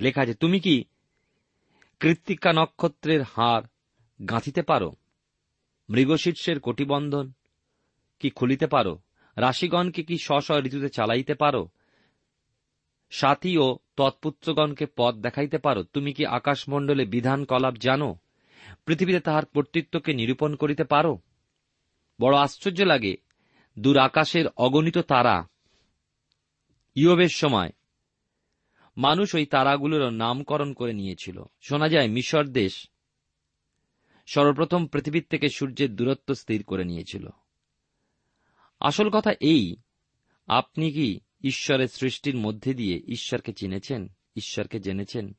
লেখা 0.00 0.22
আছে, 0.22 0.34
তুমি 0.34 0.60
কি 0.60 0.84
কৃত্তিকা 2.00 2.52
নক্ষত্রের 2.52 3.22
হার 3.22 3.62
গাঁথিতে 4.24 4.62
পারো? 4.62 4.92
মৃগশীর্ষের 5.90 6.60
কটিবন্ধন 6.60 7.32
কি 8.20 8.30
খুলিতে 8.30 8.66
পারো? 8.66 8.98
রাশিগণকে 9.36 10.02
কি 10.02 10.16
স্ব 10.18 10.40
ঋতুতে 10.64 10.88
চালাইতে 10.88 11.34
পারো? 11.34 11.68
সাথী 13.10 13.56
ও 13.56 13.78
তৎপুত্রগণকে 13.96 14.86
পথ 14.86 15.14
দেখাইতে 15.14 15.58
পারো। 15.58 15.82
তুমি 15.82 16.12
কি 16.12 16.26
আকাশমণ্ডলে 16.26 17.04
বিধান 17.04 17.44
কলাপ 17.44 17.74
জানো? 17.74 18.16
পৃথিবীতে 18.86 19.20
তাহার 19.20 19.46
কর্তৃত্বকে 19.46 20.12
নিরূপণ 20.12 20.54
করিতে 20.54 20.84
পারো? 20.84 21.18
বড় 22.20 22.38
আশ্চর্য 22.38 22.82
লাগে, 22.82 23.16
দূর 23.78 23.98
আকাশের 23.98 24.46
অগণিত 24.56 24.98
তারা। 24.98 25.48
ইয়বের 26.94 27.28
সময় 27.28 27.70
মানুষ 28.96 29.34
ওই 29.34 29.46
তারাগুলোর 29.46 30.10
নামকরণ 30.10 30.72
করে 30.72 30.92
নিয়েছিল। 30.92 31.42
শোনা 31.62 31.88
যায়, 31.88 32.08
মিশর 32.08 32.44
দেশ 32.44 32.90
সর্বপ্রথম 34.26 34.86
পৃথিবীর 34.86 35.26
থেকে 35.30 35.48
সূর্যের 35.48 35.96
দূরত্ব 35.96 36.34
স্থির 36.34 36.64
করে 36.64 36.84
নিয়েছিল। 36.84 37.28
আসল 38.80 39.10
কথা 39.10 39.32
এই, 39.40 39.76
আপনি 40.46 40.92
কি 40.92 41.20
ঈশ্বরের 41.42 41.88
সৃষ্টির 41.88 42.36
মধ্যে 42.36 42.74
দিয়ে 42.74 43.02
ঈশ্বরকে 43.06 43.52
চিনেছেন, 43.52 44.08
ঈশ্বরকে 44.36 44.80
জেনেছেন। 44.80 45.36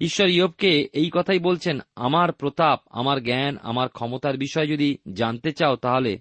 ঈশ্বর 0.00 0.28
ইয়বকে 0.28 0.88
এই 0.92 1.10
কথাই 1.14 1.38
বলছেন, 1.38 1.80
আমার 1.96 2.32
প্রতাপ, 2.32 2.80
আমার 2.90 3.22
জ্ঞান, 3.22 3.56
আমার 3.62 3.88
ক্ষমতার 3.88 4.36
বিষয় 4.36 4.66
যদি 4.66 4.98
জানতে 5.12 5.52
চাও 5.52 5.76
তাহলে 5.76 6.18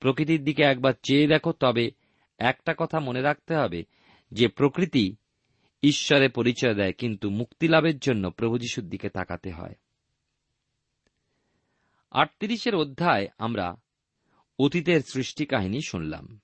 প্রকৃতির 0.00 0.44
দিকে 0.44 0.62
একবার 0.62 0.92
চেয়ে 1.02 1.26
দেখো। 1.26 1.52
তবে 1.52 1.90
একটা 2.38 2.74
কথা 2.78 3.00
মনে 3.00 3.22
রাখতে 3.22 3.54
হবে, 3.54 3.84
যে 4.32 4.48
প্রকৃতি 4.48 5.16
ঈশ্বরে 5.82 6.28
পরিচয় 6.28 6.74
দেয়, 6.74 6.92
কিন্তু 6.92 7.30
মুক্তি 7.30 7.68
লাভের 7.68 7.98
জন্য 7.98 8.30
প্রভু 8.30 8.58
যিশুর 8.58 8.88
দিকে 8.88 9.08
তাকাতে 9.08 9.50
হয়। 9.50 9.74
আটত্রিশের 12.10 12.74
অধ্যায় 12.74 13.28
আমরা 13.38 13.76
অতীতের 14.58 15.00
সৃষ্টি 15.00 15.46
কাহিনী 15.46 15.80
শুনলাম। 15.80 16.40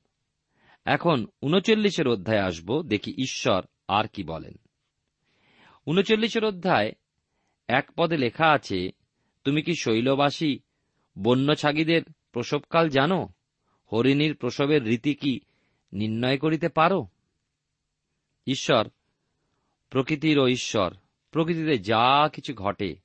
এখন 0.84 1.26
উনচল্লিশের 1.42 2.08
অধ্যায় 2.08 2.40
আসব, 2.40 2.82
দেখি 2.82 3.10
ঈশ্বর 3.10 3.62
আর 3.88 4.08
কি 4.08 4.24
বলেন। 4.24 4.54
উনচল্লিশের 5.86 6.44
অধ্যায় 6.44 6.92
এক 7.68 7.90
পদে 7.96 8.16
লেখা 8.16 8.52
আছে, 8.52 8.90
তুমি 9.44 9.62
কি 9.62 9.74
শৈলবাসী 9.74 10.58
বন্য 11.18 11.54
ছাগিদের 11.54 12.02
প্রসবকাল 12.32 12.88
জানো? 12.88 13.28
হরিণীর 13.92 14.36
প্রসবের 14.36 14.84
রীতি 14.84 15.14
কি 15.14 15.40
নির্ণয় 15.92 16.38
করিতে 16.38 16.68
পারো? 16.68 17.06
ঈশ্বর, 18.46 18.88
প্রকৃতির 19.90 20.38
ও 20.38 20.48
ঈশ্বর, 20.48 20.94
প্রকৃতিতে 21.30 21.78
যা 21.78 22.28
কিছু 22.28 22.54
ঘটে, 22.54 22.96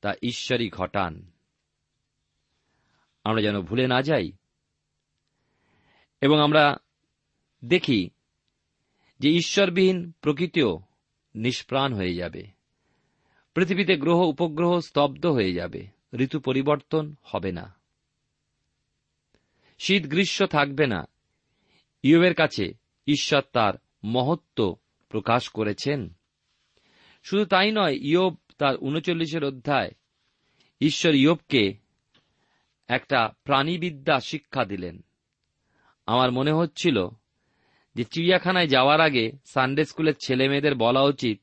তা 0.00 0.14
ঈশ্বরই 0.22 0.70
ঘটান। 0.70 1.30
আমরা 3.24 3.42
যেন 3.42 3.60
ভুলে 3.60 3.86
না 3.86 4.02
যাই। 4.02 4.32
এবং 6.20 6.40
আমরা 6.40 6.76
দেখি 7.64 8.10
যে 9.20 9.30
ঈশ্বরবিহীন 9.30 10.12
প্রকৃতিও 10.20 10.80
নিষ্প্রাণ 11.34 11.94
হয়ে 11.94 12.14
যাবে। 12.14 12.46
পৃথিবীতে 13.54 13.96
গ্রহ, 13.96 14.22
উপগ্রহ 14.22 14.80
স্তব্ধ 14.80 15.26
হয়ে 15.26 15.52
যাবে। 15.52 15.86
ঋতু 16.20 16.40
পরিবর্তন 16.40 17.14
হবে 17.22 17.52
না। 17.52 17.74
শীত 19.78 20.06
গ্রীষ্ম 20.06 20.46
থাকবে 20.46 20.86
না। 20.86 21.08
ইয়বের 22.02 22.34
কাছে 22.34 22.74
ঈশ্বর 23.06 23.42
তার 23.52 23.74
মহত্ব 24.04 24.76
প্রকাশ 25.08 25.48
করেছেন। 25.48 26.14
শুধু 27.22 27.44
তাই 27.44 27.72
নয়, 27.72 27.92
ইয়ব 27.92 28.36
তার 28.58 28.76
উনচল্লিশের 28.76 29.44
অধ্যায় 29.44 29.90
ঈশ্বর 30.80 31.14
ইয়বকে 31.14 31.74
একটা 32.88 33.32
প্রাণীবিদ্যা 33.44 34.20
শিক্ষা 34.20 34.64
দিলেন। 34.64 35.04
আমার 36.06 36.32
মনে 36.32 36.52
হচ্ছিল 36.52 37.08
যে 37.94 38.04
চিড়িয়াখানায় 38.04 38.66
যাওয়ার 38.66 39.00
আগে 39.00 39.32
সানডে 39.44 39.84
স্কুলের 39.84 40.14
ছেলে 40.24 40.48
মেয়েদের 40.48 40.74
বলা 40.74 41.02
উচিত, 41.02 41.40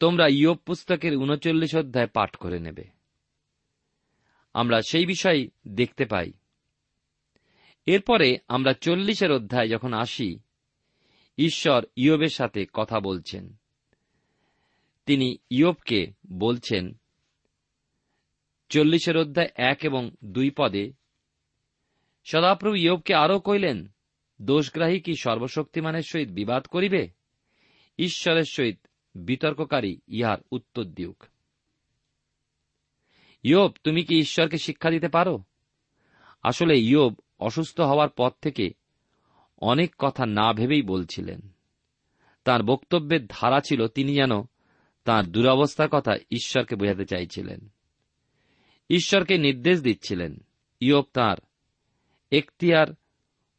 তোমরা 0.00 0.26
ইয়ব 0.26 0.56
পুস্তকের 0.56 1.16
উনচল্লিশ 1.16 1.76
অধ্যায় 1.76 2.06
পাঠ 2.06 2.36
করে 2.36 2.58
নেবে। 2.58 2.84
আমরা 4.54 4.82
সেই 4.82 5.06
বিষয় 5.06 5.48
দেখতে 5.68 6.04
পাই। 6.04 6.32
এরপরে 7.86 8.38
আমরা 8.48 8.72
চল্লিশের 8.72 9.32
অধ্যায় 9.32 9.68
যখন 9.68 9.92
আসি, 9.92 10.38
ঈশ্বর 11.38 11.84
ইয়বের 11.96 12.28
সাথে 12.28 12.66
কথা 12.72 13.00
বলছেন। 13.00 13.56
তিনি 15.06 15.36
ইয়োবকে 15.50 16.12
বলছেন, 16.32 16.98
চল্লিশের 18.68 19.16
অধ্যায় 19.16 19.48
এক 19.56 19.78
এবং 19.82 20.10
দুই 20.24 20.50
পদে, 20.56 20.92
সদাপ্রভু 22.24 22.74
ইয়োবকে 22.74 23.14
আরও 23.14 23.40
কইলেন 23.40 23.88
দোষগ্রাহী 24.42 25.00
কি 25.00 25.14
সর্বশক্তিমানের 25.14 26.02
সহিত 26.02 26.28
বিবাদ 26.28 26.66
করিবে? 26.66 27.08
ঈশ্বরের 27.98 28.44
সহিত 28.44 28.78
বিতর্ককারী 29.14 30.00
ইহার 30.08 30.38
উত্তর 30.52 30.84
দিউক। 30.84 31.24
ইয়োব, 33.42 33.72
তুমি 33.84 34.04
কি 34.04 34.18
ঈশ্বরকে 34.18 34.58
শিক্ষা 34.58 34.90
দিতে 34.90 35.08
পারো? 35.08 35.42
আসলে 36.42 36.78
ইয়োব 36.78 37.14
অসুস্থ 37.38 37.80
হওয়ার 37.80 38.08
পর 38.08 38.30
থেকে 38.42 38.70
অনেক 39.58 39.94
কথা 39.98 40.26
না 40.26 40.52
ভেবেই 40.52 40.82
বলছিলেন। 40.82 41.40
তার 42.44 42.62
বক্তব্যের 42.62 43.26
ধারা 43.26 43.60
ছিল 43.60 43.88
তিনি 43.88 44.14
যেন 44.14 44.30
তার 45.04 45.26
দুরবস্থার 45.26 45.88
কথা 45.88 46.16
ঈশ্বরকে 46.30 46.76
বোঝাতে 46.76 47.04
চাইছিলেন। 47.04 47.68
ঈশ্বরকে 48.90 49.38
নির্দেশ 49.38 49.82
দিচ্ছিলেন। 49.82 50.44
ইয়োব 50.80 51.04
তার 51.12 51.36
এখতিয়ার 52.30 52.86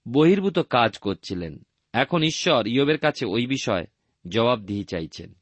বহির্ভূত 0.08 0.60
কাজ 0.60 0.98
করছিলেন। 0.98 1.66
এখন 1.94 2.24
ঈশ্বর 2.24 2.68
ইয়বের 2.68 2.98
কাছে 2.98 3.26
ওই 3.26 3.48
বিষয় 3.48 3.86
জবাবদিহি 4.30 4.84
চাইছেন। 4.84 5.34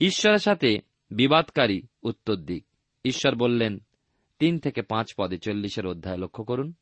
ঈশ্বরের 0.00 0.38
সাথে 0.38 0.78
বিবাদকারী 1.10 1.82
উত্তর 2.02 2.36
দিক। 2.36 2.64
ঈশ্বর 3.04 3.34
বললেন, 3.34 3.78
তিন 4.38 4.58
থেকে 4.58 4.82
পাঁচ 4.82 5.14
পদে 5.18 5.38
চল্লিশের 5.38 5.86
অধ্যায় 5.86 6.16
লক্ষ্য 6.16 6.44
করুন। 6.44 6.74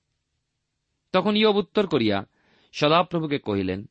তখন 1.13 1.37
ইয়ব 1.37 1.57
উত্তর 1.57 1.87
করিয়া 1.87 2.25
সদাপ্রভুকে 2.73 3.39
কহিলেন, 3.39 3.89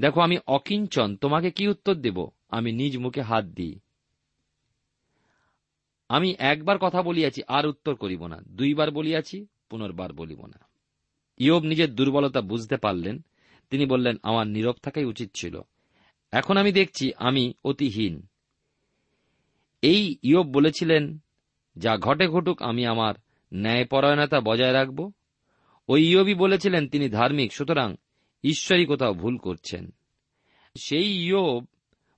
দেখো, 0.00 0.20
আমি 0.20 0.38
অকিঞ্চন, 0.46 1.16
তোমাকে 1.16 1.50
কি 1.50 1.68
উত্তর 1.68 1.94
দেব? 1.94 2.28
আমি 2.48 2.72
নিজ 2.72 2.98
মুখে 2.98 3.20
হাত 3.20 3.44
দিই। 3.44 3.80
আমি 6.08 6.34
একবার 6.38 6.78
কথা 6.78 7.02
বলিয়াছি, 7.02 7.42
আর 7.48 7.66
উত্তর 7.66 7.94
করিব 7.94 8.26
না। 8.26 8.40
দুইবার 8.48 8.90
বলিয়াছি, 8.90 9.46
পুনর্বার 9.68 10.12
বলিব 10.12 10.46
না। 10.46 10.73
ইয়ব 11.36 11.62
নিজের 11.62 11.94
দুর্বলতা 11.94 12.40
বুঝতে 12.40 12.76
পারলেন। 12.76 13.24
তিনি 13.70 13.86
বললেন, 13.86 14.16
আমার 14.22 14.46
নীরব 14.46 14.74
থাকাই 14.82 15.04
উচিত 15.04 15.30
ছিল। 15.34 15.60
এখন 16.30 16.56
আমি 16.56 16.72
দেখছি, 16.72 17.12
আমি 17.16 17.52
অতিহীন। 17.64 18.26
এই 19.82 20.16
ইয়ব 20.22 20.46
বলেছিলেন, 20.46 21.18
যা 21.76 21.96
ঘটে 21.96 22.28
ঘটুক, 22.28 22.62
আমি 22.62 22.86
আমার 22.86 23.14
ন্যায়পরায়ণতা 23.54 24.40
বজায় 24.40 24.72
রাখব। 24.72 25.12
ওই 25.88 26.08
ইয়বই 26.08 26.34
বলেছিলেন, 26.34 26.88
তিনি 26.88 27.08
ধার্মিক, 27.08 27.52
সুতরাং 27.52 27.96
ঈশ্বরই 28.44 28.86
কোথাও 28.86 29.14
ভুল 29.14 29.36
করছেন। 29.36 29.94
সেই 30.76 31.24
ইয়ব 31.24 31.64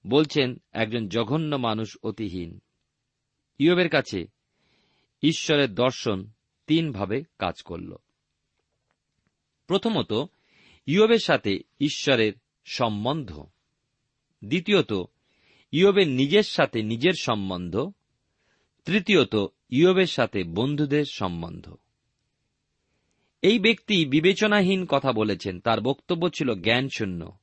বলছেন, 0.07 0.61
একজন 0.73 1.09
জঘন্য 1.09 1.57
মানুষ 1.57 1.99
অতিহীন। 2.03 2.61
ইয়বের 3.59 3.89
কাছে 3.89 4.27
ঈশ্বরের 5.23 5.75
দর্শন 5.75 6.27
তিনভাবে 6.67 7.23
কাজ 7.39 7.63
করল। 7.63 7.97
প্রথমত, 9.67 10.13
ইয়বের 10.87 11.19
সাথে 11.19 11.59
ঈশ্বরের 11.81 12.33
সম্বন্ধ। 12.65 13.45
দ্বিতীয়ত 14.45 14.93
ইয়বের 15.73 16.09
নিজের 16.09 16.43
সাথে 16.43 16.83
নিজের 16.83 17.13
সম্বন্ধ। 17.21 17.91
তৃতীয়ত, 18.85 19.37
ইয়বের 19.71 20.07
সাথে 20.07 20.45
বন্ধুদের 20.45 21.05
সম্বন্ধ। 21.13 21.75
এই 23.43 23.59
ব্যক্তি 23.59 24.07
বিবেচনাহীন 24.07 24.87
কথা 24.87 25.13
বলেছেন, 25.13 25.61
তার 25.61 25.81
বক্তব্য 25.81 26.29
ছিল 26.29 26.55
জ্ঞানশূন্য। 26.55 27.39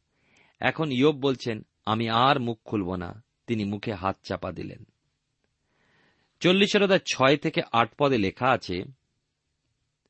এখন 0.59 0.91
ইয়ব 0.91 1.15
বলছেন, 1.15 1.65
আমি 1.85 2.09
আর 2.09 2.39
মুখ 2.39 2.59
খুলব 2.65 2.95
না। 2.95 3.23
তিনি 3.47 3.65
মুখে 3.65 3.93
হাত 3.93 4.17
চাপা 4.23 4.51
দিলেন। 4.51 4.83
চল্লিশের 6.39 6.99
ছয় 7.05 7.37
থেকে 7.37 7.61
আট 7.71 7.91
পদে 7.97 8.17
লেখা 8.17 8.49
আছে 8.49 8.83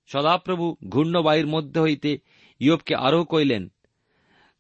সদাপ্রভু 0.06 0.76
ঘূর্ণবায়ুর 0.88 1.48
মধ্যে 1.48 1.82
হইতে 1.82 2.18
ইয়বকে 2.60 2.96
আরও 2.96 3.26
কইলেন 3.26 3.70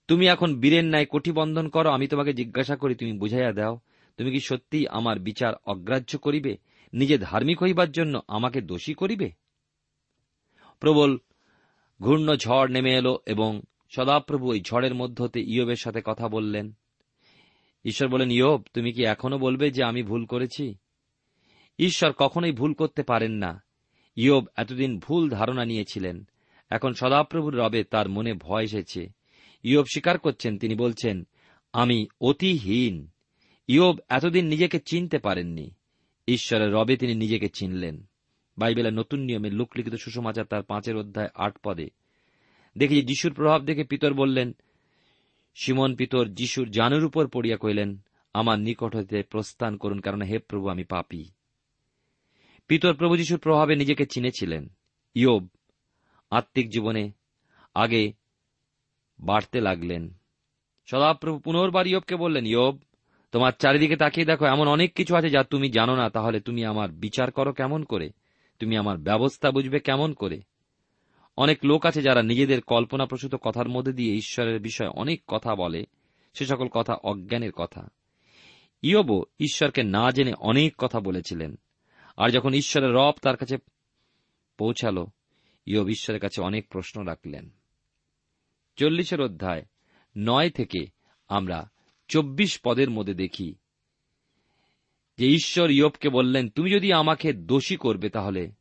তুমি 0.07 0.27
এখন 0.27 0.55
বীরের 0.55 0.85
ন্যায় 0.85 1.05
কটিবন্ধন 1.05 1.67
করো, 1.67 1.89
আমি 1.89 2.07
তোমাকে 2.07 2.33
জিজ্ঞাসা 2.33 2.75
করি, 2.75 2.95
তুমি 2.95 3.13
বুঝাইয়া 3.13 3.51
দাও, 3.51 3.79
তুমি 4.17 4.31
কি 4.31 4.39
সত্যিই 4.39 4.87
আমার 4.87 5.19
বিচার 5.19 5.53
অগ্রাহ্য 5.65 6.17
করিবে? 6.17 6.57
নিজে 6.93 7.17
ধার্মিক 7.17 7.63
হইবার 7.63 7.91
জন্য 7.91 8.21
আমাকে 8.27 8.61
দোষী 8.61 8.93
করিবে? 8.93 9.31
প্রবল 10.79 11.17
ঘূর্ণ 12.01 12.35
ঝড় 12.35 12.67
নেমে 12.67 12.93
এলো 12.93 13.19
এবং 13.25 13.61
সদাপ্রভু 13.95 14.49
ওই 14.49 14.61
ঝড়ের 14.61 14.95
মধ্য 14.95 15.23
হতে 15.23 15.39
ইয়বের 15.39 15.75
সাথে 15.75 16.01
কথা 16.05 16.27
বললেন, 16.27 16.73
ঈশ্বর 17.85 18.09
বলেন, 18.09 18.31
ইয়ব, 18.31 18.63
তুমি 18.73 18.91
কি 18.91 19.03
এখনও 19.03 19.37
বলবে 19.37 19.71
যে 19.71 19.83
আমি 19.83 20.03
ভুল 20.03 20.25
করেছি? 20.25 20.75
ঈশ্বর 21.79 22.13
কখনোই 22.17 22.51
ভুল 22.51 22.73
করতে 22.73 23.03
পারেন 23.03 23.31
না। 23.31 23.63
ইয়ব 24.15 24.45
এতদিন 24.55 24.99
ভুল 24.99 25.29
ধারণা 25.29 25.65
নিয়েছিলেন। 25.65 26.27
এখন 26.69 26.93
সদাপ্রভুর 26.93 27.55
রবে 27.55 27.83
তার 27.83 28.09
মনে 28.09 28.33
ভয় 28.33 28.63
এসেছে। 28.63 29.07
ইয়ব 29.63 29.85
স্বীকার 29.85 30.19
করছেন, 30.19 30.57
তিনি 30.57 30.75
বলছেন, 30.75 31.27
আমি 31.73 32.07
অতিহীন। 32.21 33.07
ইয়ব 33.67 33.99
এতদিন 34.09 34.45
নিজেকে 34.45 34.79
চিনতে 34.79 35.17
পারেননি। 35.17 35.71
ঈশ্বরের 36.27 36.73
রবে 36.73 36.97
তিনি 36.97 37.15
নিজেকে 37.15 37.49
চিনলেন। 37.49 38.05
বাইবেলের 38.57 38.93
নতুন 38.93 39.19
নিয়মে 39.19 39.49
লোকলিখিত 39.49 39.95
সুষমাচার 39.95 40.45
তার 40.45 40.63
পাঁচের 40.63 40.97
অধ্যায় 40.97 41.29
আট 41.35 41.57
পদে। 41.63 41.89
দেখি 42.77 43.01
যিশুর 43.01 43.33
প্রভাব 43.33 43.65
দেখে 43.65 43.83
পিতর 43.83 44.13
বললেন 44.13 44.55
সিমন 45.55 45.95
পিতর, 45.95 46.27
যিশুর 46.27 46.71
জানুর 46.71 47.05
উপর 47.05 47.27
পড়িয়া 47.27 47.57
কইলেন 47.57 47.97
আমার 48.33 48.59
নিকট 48.59 48.95
হইতে 48.95 49.23
প্রস্থান 49.23 49.77
করুন, 49.77 49.99
কারণ 49.99 50.21
হে 50.21 50.39
প্রভু, 50.39 50.67
আমি 50.67 50.83
পাপী 50.83 51.25
পিতর 52.73 52.93
প্রভু 52.93 53.17
যিশুর 53.17 53.39
প্রভাবে 53.39 53.75
নিজেকে 53.75 54.05
চিনেছিলেন। 54.05 54.69
ইয়োব 55.15 55.47
আত্মিক 56.31 56.69
জীবনে 56.69 57.11
আগে 57.73 58.13
বাড়তে 59.19 59.61
লাগলেন। 59.61 60.13
সদাপ্রভু 60.85 61.39
পুনর্বার 61.39 61.87
ইয়োবকে 61.87 62.15
বললেন, 62.15 62.45
ইয়োব, 62.45 62.79
তোমার 63.31 63.51
চারিদিকে 63.59 63.95
তাকিয়ে 63.95 64.25
দেখো, 64.25 64.45
এমন 64.45 64.67
অনেক 64.67 64.93
কিছু 64.93 65.15
আছে 65.15 65.29
যা 65.29 65.43
তুমি 65.43 65.69
জানো 65.69 65.95
না। 65.95 66.09
তাহলে 66.09 66.39
তুমি 66.39 66.65
আমার 66.65 66.91
বিচার 66.91 67.31
করো 67.31 67.53
কেমন 67.53 67.83
করে? 67.83 68.09
তুমি 68.59 68.77
আমার 68.77 68.97
ব্যবস্থা 68.97 69.51
বুঝবে 69.51 69.79
কেমন 69.79 70.13
করে? 70.13 70.41
অনেক 71.37 71.59
লোক 71.63 71.85
আছে 71.85 72.01
যারা 72.01 72.23
নিজেদের 72.23 72.61
কল্পনাপ্রসূত 72.61 73.35
কথার 73.35 73.69
মধ্যে 73.69 73.93
দিয়ে 73.93 74.13
ঈশ্বরের 74.13 74.59
বিষয়ে 74.59 74.87
অনেক 74.87 75.21
কথা 75.27 75.55
বলে। 75.55 75.85
সে 76.33 76.45
সকল 76.45 76.67
কথা 76.67 76.93
অজ্ঞানের 76.93 77.51
কথা। 77.51 77.87
ইয়বও 78.81 79.23
ঈশ্বরকে 79.39 79.83
না 79.83 80.11
জেনে 80.11 80.33
অনেক 80.39 80.73
কথা 80.77 80.99
বলেছিলেন। 80.99 81.55
আর 82.17 82.29
যখন 82.29 82.53
ঈশ্বরের 82.53 82.91
রব 82.91 83.13
তার 83.21 83.37
কাছে 83.37 83.57
পৌঁছাল, 84.57 85.05
ইয়ব 85.65 85.89
ঈশ্বরের 85.89 86.21
কাছে 86.21 86.41
অনেক 86.41 86.69
প্রশ্ন 86.69 87.03
রাখলেন। 87.03 87.49
চল্লিশের 88.75 89.21
অধ্যায়, 89.21 89.65
নয় 90.17 90.49
থেকে 90.49 90.85
আমরা 91.27 91.69
চব্বিশ 92.07 92.59
পদের 92.63 92.89
মধ্যে 92.89 93.13
দেখি 93.13 93.55
যে 95.17 95.27
ঈশ্বর 95.27 95.71
ইয়বকে 95.71 96.09
বললেন, 96.09 96.49
তুমি 96.49 96.71
যদি 96.71 96.93
আমাকে 96.93 97.33
দোষী 97.33 97.77
করবে 97.77 98.09
তাহলে 98.09 98.51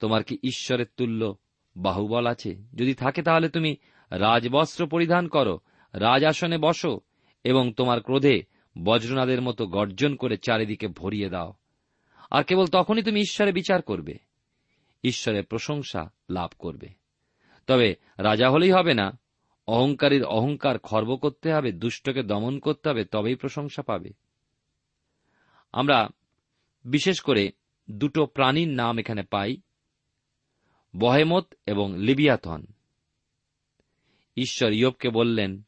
তোমার 0.00 0.24
কি 0.24 0.38
ঈশ্বরের 0.42 0.86
তুল্য 0.96 1.36
বাহুবল 1.76 2.26
আছে? 2.26 2.54
যদি 2.74 2.94
থাকে 2.94 3.22
তাহলে 3.22 3.48
তুমি 3.48 3.76
রাজবস্ত্র 4.10 4.86
পরিধান 4.86 5.28
করো, 5.28 5.60
রাজাসনে 5.92 6.58
বসো 6.58 7.00
এবং 7.44 7.72
তোমার 7.72 8.02
ক্রোধে 8.02 8.42
বজ্রনাদের 8.84 9.42
মতো 9.42 9.66
গর্জন 9.66 10.16
করে 10.16 10.36
চারিদিকে 10.36 10.88
ভরিয়ে 10.88 11.30
দাও। 11.30 11.54
আর 12.32 12.44
কেবল 12.44 12.66
তখনই 12.66 13.02
তুমি 13.02 13.20
ঈশ্বরে 13.20 13.52
বিচার 13.52 13.82
করবে। 13.82 14.18
ঈশ্বরের 15.04 15.44
প্রশংসা 15.44 16.10
লাভ 16.30 16.50
করবে। 16.58 16.88
তবে 17.66 17.96
রাজা 18.18 18.50
হলেই 18.50 18.70
হবে 18.70 18.94
না। 18.94 19.18
অহংকারীর 19.66 20.24
অহংকার 20.24 20.78
খর্ব 20.78 21.16
করতে 21.16 21.52
হবে, 21.52 21.72
দুষ্টকে 21.72 22.22
দমন 22.22 22.58
করতে 22.58 22.88
হবে, 22.88 23.04
তবেই 23.04 23.34
প্রশংসা 23.34 23.82
পাবে। 23.82 24.12
আমরা 25.72 26.08
বিশেষ 26.84 27.20
করে 27.20 27.52
দুটো 27.90 28.26
প্রাণীর 28.26 28.68
নাম 28.68 28.98
এখানে 28.98 29.22
পাই, 29.22 29.56
বহেমত 30.96 31.54
এবং 31.66 31.98
লিবিয়াথন। 31.98 32.66
ঈশ্বর 34.36 34.72
ইয়বকে 34.72 35.10
বললেন, 35.10 35.62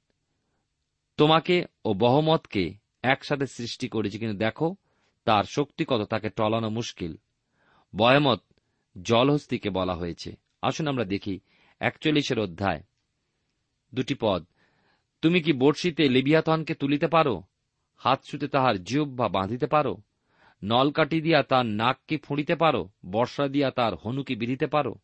তোমাকে 1.17 1.65
ও 1.85 1.95
বহমতকে 1.95 2.75
একসাথে 3.03 3.47
সৃষ্টি 3.47 3.89
করেছি, 3.89 4.19
কিন্তু 4.19 4.39
দেখো 4.39 4.77
তার 5.25 5.45
শক্তি 5.45 5.85
কত 5.89 6.03
তাকে 6.03 6.31
টলানো 6.31 6.71
মুশকিল। 6.71 7.17
বয়মত 7.97 8.43
জলহস্তিকে 9.03 9.71
বলা 9.71 9.95
হয়েছে। 9.95 10.37
আসুন 10.63 10.89
আমরা 10.89 11.05
দেখি 11.05 11.41
একচল্লিশের 11.81 12.39
অধ্যায়। 12.39 12.83
দুটি 13.95 14.15
পদ। 14.21 14.47
তুমি 15.23 15.41
কি 15.41 15.53
বর্ষিতে 15.53 16.09
লিবিয়াতনকে 16.09 16.75
তুলিতে 16.75 17.07
পারো? 17.07 17.43
হাত 17.97 18.23
ছুতে 18.25 18.49
তাহার 18.49 18.85
জিহ্বা 18.85 19.29
বাঁধিতে 19.29 19.67
পারো? 19.67 19.97
নলকাটি 20.65 21.21
দিয়া 21.21 21.43
তার 21.43 21.67
নাককে 21.67 22.19
ফুঁড়িতে 22.19 22.57
পারো? 22.57 22.89
বর্ষা 23.07 23.49
দিয়া 23.49 23.71
তার 23.71 23.95
হনুকে 23.95 24.35
বিধিতে 24.35 24.67
পারো? 24.67 24.95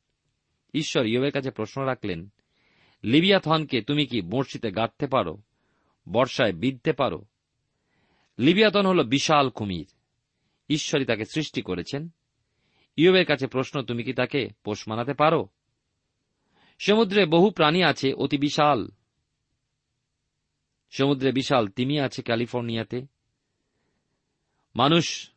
ঈশ্বর 0.75 1.07
ইয়বের 1.07 1.33
কাছে 1.33 1.51
প্রশ্ন 1.51 1.83
রাখলেন 1.83 2.33
লিবিয়াথনকে 3.05 3.83
তুমি 3.83 4.07
কি 4.07 4.23
বর্ষিতে 4.23 4.71
গাঁথতে 4.71 5.07
পারো? 5.07 5.39
বর্ষায় 6.13 6.53
বিঁধতে 6.53 6.93
পারো? 6.93 7.25
লিবিয়াতন 8.39 8.87
হল 8.87 9.05
বিশাল 9.05 9.51
কুমির। 9.51 9.87
ঈশ্বরই 10.71 11.05
তাকে 11.05 11.25
সৃষ্টি 11.25 11.63
করেছেন। 11.63 12.09
ইয়বের 12.97 13.27
কাছে 13.27 13.47
প্রশ্ন, 13.47 13.83
তুমি 13.83 14.03
কি 14.03 14.13
তাকে 14.13 14.49
পোষ 14.65 14.89
মানাতে 14.89 15.15
পারো? 15.15 15.49
সমুদ্রে 16.79 17.27
বহু 17.27 17.51
প্রাণী 17.51 17.83
আছে, 17.83 18.13
অতি 18.13 18.39
বিশাল। 18.39 18.89
সমুদ্রে 20.91 21.33
বিশাল 21.33 21.69
তিমি 21.69 22.01
আছে 22.01 22.23
ক্যালিফোর্নিয়াতে। 22.23 23.07
মানুষ 24.77 25.31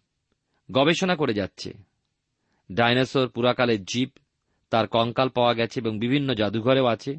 গবেষণা 0.71 1.15
করে 1.15 1.33
যাচ্ছে। 1.33 1.73
ডাইনোসর, 2.71 3.27
পুরাকালের 3.27 3.85
জীব, 3.85 4.09
তার 4.69 4.87
কঙ্কাল 4.87 5.29
পাওয়া 5.29 5.53
গেছে 5.53 5.79
এবং 5.79 5.99
বিভিন্ন 5.99 6.33
জাদুঘরেও 6.33 6.85
আছে। 6.85 7.15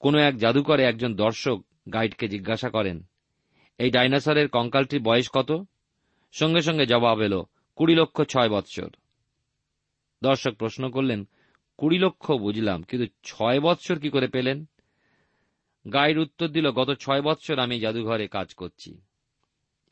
কোনো 0.00 0.18
এক 0.18 0.36
জাদুঘরে 0.36 0.84
একজন 0.84 1.14
দর্শক 1.14 1.64
গাইডকে 1.92 2.28
জিজ্ঞাসা 2.28 2.70
করেন, 2.70 3.06
এই 3.78 3.90
ডাইনোসরের 3.90 4.48
কঙ্কালটির 4.48 5.02
বয়স 5.02 5.30
কত? 5.30 5.66
সঙ্গে 6.32 6.62
সঙ্গে 6.62 6.86
জবাব 6.86 7.20
এলো, 7.20 7.46
কুড়ি 7.76 7.94
লক্ষ 7.94 8.22
ছয় 8.22 8.48
বৎসর। 8.48 8.90
দর্শক 10.22 10.52
প্রশ্ন 10.52 10.90
করলেন, 10.90 11.28
কুড়ি 11.76 11.98
লক্ষ 11.98 12.32
বুঝলাম, 12.32 12.82
কিন্তু 12.82 13.14
ছয় 13.24 13.60
বৎসর 13.60 13.98
কি 13.98 14.10
করে 14.10 14.28
পেলেন? 14.28 14.68
গাইড 15.92 16.18
উত্তর 16.18 16.48
দিল, 16.48 16.70
গত 16.70 16.98
ছয় 17.00 17.22
বৎসর 17.22 17.58
আমি 17.58 17.80
জাদুঘরে 17.80 18.28
কাজ 18.28 18.54
করছি। 18.54 19.00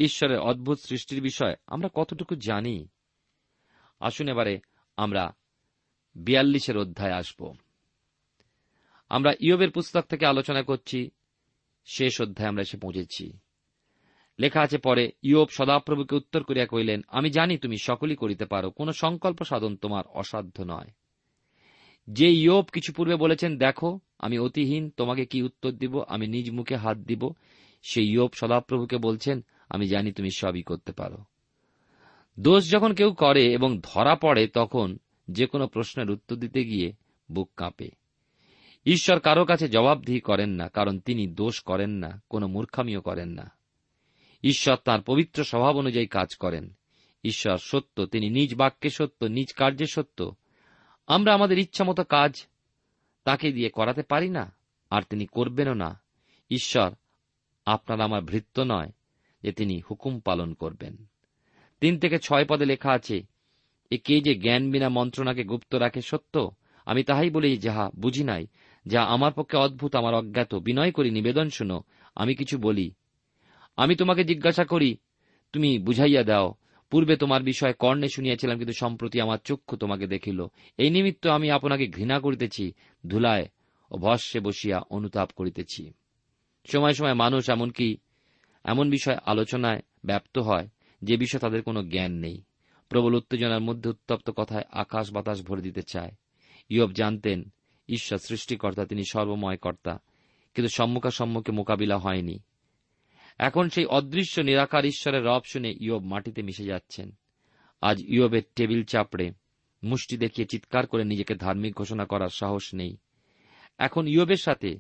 ঈশ্বরের 0.01 0.39
অদ্ভুত 0.39 0.79
সৃষ্টির 0.79 1.23
বিষয় 1.23 1.55
আমরা 1.67 1.89
কতটুকু 1.95 2.35
জানি? 2.35 2.89
আসুন 4.01 4.29
এবারে 4.29 4.61
আমরা 4.97 5.37
বিয়াল্লিশের 6.15 6.79
অধ্যায় 6.79 7.13
আসব। 7.13 7.55
আমরা 9.09 9.33
ইয়বের 9.41 9.71
পুস্তক 9.71 10.01
থেকে 10.01 10.27
আলোচনা 10.27 10.63
করছি, 10.63 11.11
শেষ 11.87 12.21
অধ্যায় 12.21 12.49
আমরা 12.49 12.63
এসে 12.63 12.77
পৌঁছেছি। 12.77 13.39
লেখা 14.39 14.61
আছে 14.61 14.79
পরে, 14.79 15.13
ইয়োব 15.23 15.49
সদাপ্রভুকে 15.49 16.17
উত্তর 16.17 16.43
করিয়া 16.43 16.67
কইলেন 16.67 17.03
আমি 17.09 17.31
জানি 17.31 17.59
তুমি 17.59 17.77
সকলই 17.79 18.17
করিতে 18.17 18.45
পারো, 18.45 18.71
কোন 18.71 18.93
সংকল্প 18.93 19.45
সাধন 19.45 19.77
তোমার 19.77 20.05
অসাধ্য 20.15 20.63
নয়। 20.63 20.91
যে 22.11 22.31
ইয়োব 22.31 22.65
কিছু 22.65 22.93
পূর্বে 22.93 23.17
বলেছেন, 23.17 23.59
দেখো, 23.59 24.01
আমি 24.19 24.39
অতিহীন, 24.39 24.91
তোমাকে 24.91 25.27
কি 25.27 25.43
উত্তর 25.43 25.71
দিব? 25.71 26.03
আমি 26.09 26.27
নিজ 26.27 26.51
মুখে 26.51 26.77
হাত 26.77 26.99
দিব। 26.99 27.33
সেই 27.83 28.11
ইয়োব 28.11 28.31
সদাপ্রভুকে 28.35 28.99
বলছেন, 28.99 29.45
আমি 29.71 29.89
জানি 29.89 30.13
তুমি 30.13 30.31
সবই 30.31 30.63
করতে 30.63 30.93
পারো। 30.93 31.19
দোষ 32.41 32.71
যখন 32.71 32.95
কেউ 32.95 33.13
করে 33.13 33.53
এবং 33.53 33.81
ধরা 33.81 34.15
পড়ে, 34.15 34.47
তখন 34.47 34.99
যে 35.31 35.47
কোনো 35.47 35.67
প্রশ্নের 35.67 36.11
উত্তর 36.11 36.37
দিতে 36.37 36.65
গিয়ে 36.65 36.93
বুক 37.33 37.51
কাঁপে। 37.57 37.91
ঈশ্বর 38.87 39.21
কারও 39.21 39.45
কাছে 39.45 39.69
জবাবদিহি 39.69 40.21
করেন 40.21 40.51
না, 40.51 40.69
কারণ 40.69 40.99
তিনি 40.99 41.27
দোষ 41.27 41.61
করেন 41.61 41.91
না, 41.91 42.23
কোনো 42.31 42.47
মূর্খামিও 42.47 43.01
করেন 43.01 43.29
না। 43.29 43.51
ঈশ্বর 44.47 44.77
তার 44.77 45.03
পবিত্র 45.03 45.45
স্বভাব 45.45 45.77
অনুযায়ী 45.77 46.07
কাজ 46.07 46.35
করেন। 46.35 46.75
ঈশ্বর 47.25 47.59
সত্য, 47.59 48.07
তিনি 48.07 48.31
নিজ 48.31 48.55
বাক্যে 48.55 48.91
সত্য, 48.91 49.25
নিজ 49.25 49.53
কার্যে 49.53 49.87
সত্য। 49.87 50.35
আমরা 51.07 51.35
আমাদের 51.35 51.59
ইচ্ছামতো 51.59 52.05
কাজ 52.05 52.47
তাকে 53.25 53.53
দিয়ে 53.53 53.69
করাতে 53.69 54.03
পারি 54.03 54.29
না, 54.29 54.57
আর 54.91 55.03
তিনি 55.03 55.27
করবেনও 55.27 55.75
না। 55.75 56.01
ঈশ্বর 56.51 56.91
আপনার 57.67 58.01
আমার 58.01 58.23
ভৃত্য 58.23 58.61
নয় 58.61 58.93
যে 59.43 59.53
তিনি 59.53 59.81
হুকুম 59.91 60.21
পালন 60.21 60.55
করবেন। 60.55 61.07
তিন 61.81 61.99
থেকে 61.99 62.19
ছয় 62.19 62.45
পদে 62.45 62.65
লেখা 62.65 62.93
আছে, 62.93 63.23
এ 63.91 63.99
কে 64.05 64.21
যে 64.21 64.35
জ্ঞান 64.35 64.71
বিনা 64.71 64.89
মন্ত্রণাকে 64.89 65.45
গুপ্ত 65.45 65.75
রাখে 65.75 66.03
সত্য? 66.03 66.51
আমি 66.87 67.05
তাহাই 67.05 67.31
বলি 67.31 67.57
যাহা 67.57 67.91
বুঝি 67.97 68.25
নাই, 68.25 68.47
যা 68.87 69.03
আমার 69.05 69.33
পক্ষে 69.33 69.57
অদ্ভুত, 69.57 69.97
আমার 69.97 70.15
অজ্ঞাত। 70.15 70.55
বিনয় 70.55 70.93
করি, 70.93 71.11
নিবেদন 71.11 71.51
শুনো, 71.51 71.83
আমি 72.15 72.35
কিছু 72.35 72.59
বলি 72.59 72.91
আমি 73.77 73.97
তোমাকে 73.97 74.25
জিজ্ঞাসা 74.25 74.65
করি, 74.65 74.97
তুমি 75.53 75.79
বুঝাইয়া 75.79 76.23
দাও। 76.23 76.55
পূর্বে 76.91 77.17
তোমার 77.17 77.43
বিষয়ে 77.43 77.73
কর্ণে 77.73 78.09
শুনিয়াছিলাম, 78.09 78.59
কিন্তু 78.59 78.73
সম্প্রতি 78.73 79.21
আমার 79.21 79.39
চক্ষু 79.45 79.77
তোমাকে 79.77 80.07
দেখিল। 80.07 80.47
এই 80.79 80.91
নিমিত্ত 80.91 81.27
আমি 81.27 81.51
আপনাকে 81.51 81.87
ঘৃণা 81.87 82.21
করিতেছি, 82.21 82.73
ধুলায় 83.07 83.47
ও 83.91 83.99
ভস্যে 83.99 84.41
বসিয়া 84.41 84.79
অনুতাপ 84.91 85.31
করিতেছি। 85.37 85.93
সময় 86.73 86.93
সময় 86.93 87.15
মানুষ 87.15 87.51
এমনকি 87.51 87.97
এমন 88.65 88.91
বিষয় 88.91 89.19
আলোচনায় 89.27 89.83
ব্যপ্ত 90.05 90.39
হয়, 90.39 90.69
যে 91.03 91.17
বিষয়ে 91.17 91.41
তাদের 91.41 91.63
কোনো 91.63 91.83
জ্ঞান 91.83 92.13
নেই। 92.13 92.43
প্রবল 92.89 93.15
উত্তেজনার 93.15 93.61
মধ্যে 93.61 93.91
উত্তপ্ত 93.91 94.31
কথায় 94.31 94.65
আকাশ 94.71 95.13
বাতাস 95.13 95.43
ভরে 95.43 95.63
দিতে 95.63 95.83
চায়। 95.83 96.13
ইয়ব 96.69 96.93
জানতেন, 96.93 97.43
ঈশ্বর 97.89 98.19
সৃষ্টিকর্তা, 98.19 98.85
তিনি 98.85 99.03
সর্বময় 99.11 99.57
কর্তা, 99.57 99.99
কিন্তু 100.55 100.69
সম্মুখাসম্মুখে 100.69 101.53
মোকাবিলা 101.53 101.99
হয়নি। 101.99 102.39
এখন 103.39 103.69
সেই 103.69 103.85
অদৃশ্য, 103.85 104.41
নিরাকার 104.41 104.85
ঈশ্বরের 104.85 105.25
রব 105.25 105.41
শুনে 105.45 105.75
ইয়ব 105.81 106.03
মাটিতে 106.05 106.43
মিশে 106.43 106.65
যাচ্ছেন। 106.65 107.13
আজ 107.81 108.01
ইয়বের 108.01 108.43
টেবিল 108.57 108.85
চাপড়ে 108.85 109.33
মুষ্টি 109.83 110.17
দেখিয়ে 110.17 110.47
চিৎকার 110.47 110.87
করে 110.87 111.05
নিজেকে 111.05 111.35
ধার্মিক 111.35 111.75
ঘোষণা 111.75 112.05
করার 112.05 112.29
সাহস 112.29 112.75
নেই। 112.75 112.97
এখন 113.79 114.09
ইয়বের 114.09 114.37
সাথে 114.37 114.79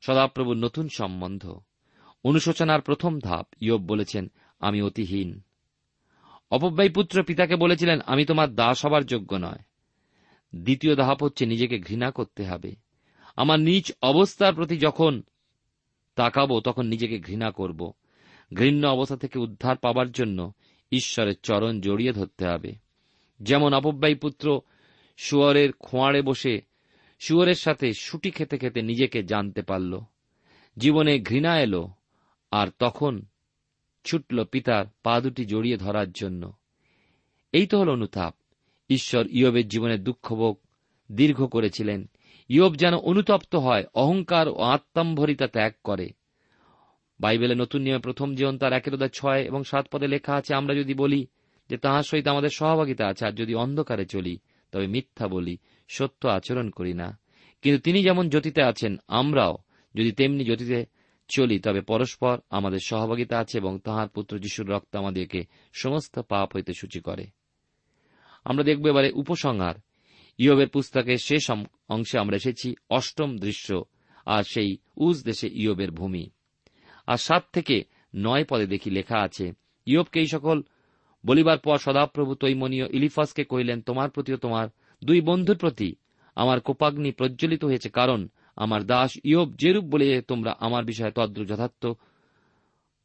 সদাপ্রভুর 0.00 0.56
নতুন 0.56 0.88
সম্বন্ধ। 0.88 1.60
অনুশোচনার 2.24 2.80
প্রথম 2.80 3.18
ধাপ, 3.18 3.46
ইয়ব 3.60 3.80
বলেছেন, 3.80 4.30
আমি 4.60 4.82
অতিহীন। 4.82 5.40
অপব্যয় 6.50 6.90
পুত্র 6.90 7.22
পিতাকে 7.22 7.56
বলেছিলেন, 7.56 8.00
আমি 8.06 8.24
তোমার 8.24 8.54
দাস 8.54 8.86
হবার 8.86 9.06
যোগ্য 9.06 9.36
নয়। 9.36 9.58
দ্বিতীয় 10.54 10.96
ধাপ 10.96 11.22
হচ্ছে 11.22 11.46
নিজেকে 11.46 11.78
ঘৃণা 11.78 12.10
করতে 12.10 12.44
হবে। 12.44 12.76
আমার 13.36 13.60
নিজ 13.60 13.92
অবস্থার 14.02 14.54
প্রতি 14.54 14.76
যখন 14.78 15.22
তাকাবো, 16.18 16.60
তখন 16.60 16.86
নিজেকে 16.86 17.18
ঘৃণা 17.18 17.50
করব। 17.50 17.92
ঘৃণ্য 18.54 18.86
অবস্থা 18.86 19.16
থেকে 19.16 19.38
উদ্ধার 19.38 19.76
পাবার 19.76 20.10
জন্য 20.10 20.52
ঈশ্বরের 20.92 21.34
চরণ 21.42 21.80
জড়িয়ে 21.80 22.12
ধরতে 22.12 22.46
হবে। 22.46 22.74
যেমন 23.40 23.72
অপব্যয় 23.72 24.14
পুত্র 24.14 24.60
শুয়রের 25.16 25.72
খোঁয়াড়ে 25.72 26.22
বসে 26.22 26.60
শুয়রের 27.20 27.54
সাথে 27.54 27.92
সুটি 27.92 28.30
খেতে 28.30 28.58
খেতে 28.58 28.82
নিজেকে 28.82 29.22
জানতে 29.22 29.62
পারল। 29.62 30.00
জীবনে 30.78 31.20
ঘৃণা 31.20 31.60
এলো, 31.60 31.88
আর 32.50 32.68
তখন 32.78 33.22
ছুটল 34.04 34.44
পিতার 34.44 34.86
পা 35.02 35.20
দুটি 35.20 35.44
জড়িয়ে 35.44 35.76
ধরার 35.76 36.12
জন্য। 36.12 36.52
এই 37.52 37.66
তো 37.66 37.78
হল 37.78 37.88
অনুতাপ। 37.88 38.34
ঈশ্বর 38.90 39.26
ইয়বের 39.26 39.68
জীবনে 39.68 39.98
দুঃখভোগ 39.98 40.58
দীর্ঘ 41.12 41.46
করেছিলেন। 41.46 42.08
ইয়ব 42.48 42.74
যেন 42.74 42.94
অনুতপ্ত 42.94 43.56
হয়, 43.56 43.84
অহংকার 43.94 44.48
ও 44.48 44.54
আত্মাম্ভরিতা 44.54 45.46
ত্যাগ 45.46 45.72
করে। 45.84 46.10
বাইবেলে 47.20 47.54
নতুন 47.54 47.82
নিয়মে 47.82 48.00
প্রথম 48.00 48.34
জীবন 48.34 48.58
তার 48.58 48.72
একের 48.72 49.08
ছয় 49.08 49.42
এবং 49.42 49.64
সাত 49.64 49.88
পদে 49.92 50.06
লেখা 50.06 50.34
আছে, 50.34 50.54
আমরা 50.54 50.74
যদি 50.74 50.94
বলি 50.94 51.26
যে 51.68 51.76
তাহার 51.76 52.02
সহিত 52.02 52.28
আমাদের 52.28 52.48
সহভাগিতা 52.48 53.06
আছে, 53.06 53.26
আর 53.26 53.32
যদি 53.32 53.54
অন্ধকারে 53.54 54.06
চলি, 54.06 54.38
তবে 54.72 54.86
মিথ্যা 54.86 55.28
বলি, 55.28 55.58
সত্য 55.88 56.28
আচরণ 56.28 56.70
করি 56.70 56.94
না। 56.94 57.18
কিন্তু 57.62 57.82
তিনি 57.82 58.02
যেমন 58.02 58.28
জ্যোতিতে 58.28 58.62
আছেন, 58.62 58.96
আমরাও 59.08 59.58
যদি 59.94 60.12
তেমনি 60.12 60.44
জ্যোতিতে 60.44 60.86
চলি, 61.28 61.58
তবে 61.58 61.80
পরস্পর 61.80 62.38
আমাদের 62.50 62.78
সহভাগিতা 62.84 63.38
আছে 63.38 63.58
এবং 63.58 63.78
তাহার 63.78 64.08
পুত্র 64.08 64.38
যিশুর 64.38 64.70
রক্ত 64.70 64.96
আমাদেরকে 64.96 65.44
সমস্ত 65.72 66.18
পাপ 66.18 66.56
হইতে 66.56 66.72
সূচি 66.72 67.00
করে। 67.00 67.26
আমরা 68.44 68.64
দেখব 68.64 68.86
এবারে 68.86 69.10
উপসংহার। 69.10 69.74
ইয়বের 70.38 70.68
পুস্তকের 70.68 71.18
শেষ 71.18 71.44
অংশে 71.88 72.18
আমরা 72.18 72.36
এসেছি 72.36 72.68
অষ্টম 72.90 73.30
দৃশ্য 73.36 73.84
আর 74.26 74.42
সেই 74.42 74.76
উজ 74.96 75.16
দেশে 75.24 75.48
ইয়বের 75.52 75.90
ভূমি। 75.90 76.24
আর 77.06 77.16
সাত 77.16 77.44
থেকে 77.52 77.84
নয় 78.14 78.44
পদে 78.44 78.66
দেখি 78.66 78.90
লেখা 78.90 79.18
আছে 79.18 79.52
ইয়বকে 79.86 80.20
এই 80.20 80.26
সকল 80.26 80.62
বলিবার 81.24 81.58
পর 81.58 81.78
সদাপ্রভু 81.78 82.34
তৈমনীয় 82.34 82.86
ইলিফাসকে 82.92 83.44
কহিলেন, 83.44 83.80
তোমার 83.80 84.10
প্রতিও 84.10 84.36
তোমার 84.36 84.66
দুই 85.04 85.20
বন্ধুর 85.20 85.56
প্রতি 85.56 85.94
আমার 86.36 86.60
কোপাগ্নি 86.60 87.10
প্রজ্বলিত 87.12 87.64
হয়েছে 87.64 87.88
কারণ 87.88 88.28
আমার 88.56 88.82
দাস 88.86 89.10
ইয়ব 89.24 89.48
যেরূপ 89.56 89.84
বলে 89.84 90.22
তোমরা 90.22 90.52
আমার 90.60 90.84
বিষয়ে 90.84 91.16
তদ্রু 91.16 91.44
যথার্থ 91.44 91.86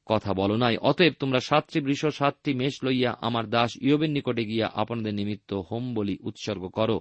কথা 0.05 0.33
বলো 0.33 0.55
নাই। 0.57 0.77
অতএব 0.77 1.13
তোমরা 1.19 1.39
সাতটি 1.39 1.79
বৃষ, 1.81 2.05
সাতটি 2.05 2.53
মেষ 2.53 2.83
লইয়া 2.83 3.11
আমার 3.21 3.49
দাস 3.49 3.71
ইয়বের 3.81 4.09
নিকটে 4.09 4.43
গিয়া 4.45 4.67
আপনাদের 4.73 5.13
নিমিত্ত 5.13 5.53
হোম 5.53 5.83
বলি 5.93 6.17
উৎসর্গ 6.21 6.67
করো। 6.67 6.97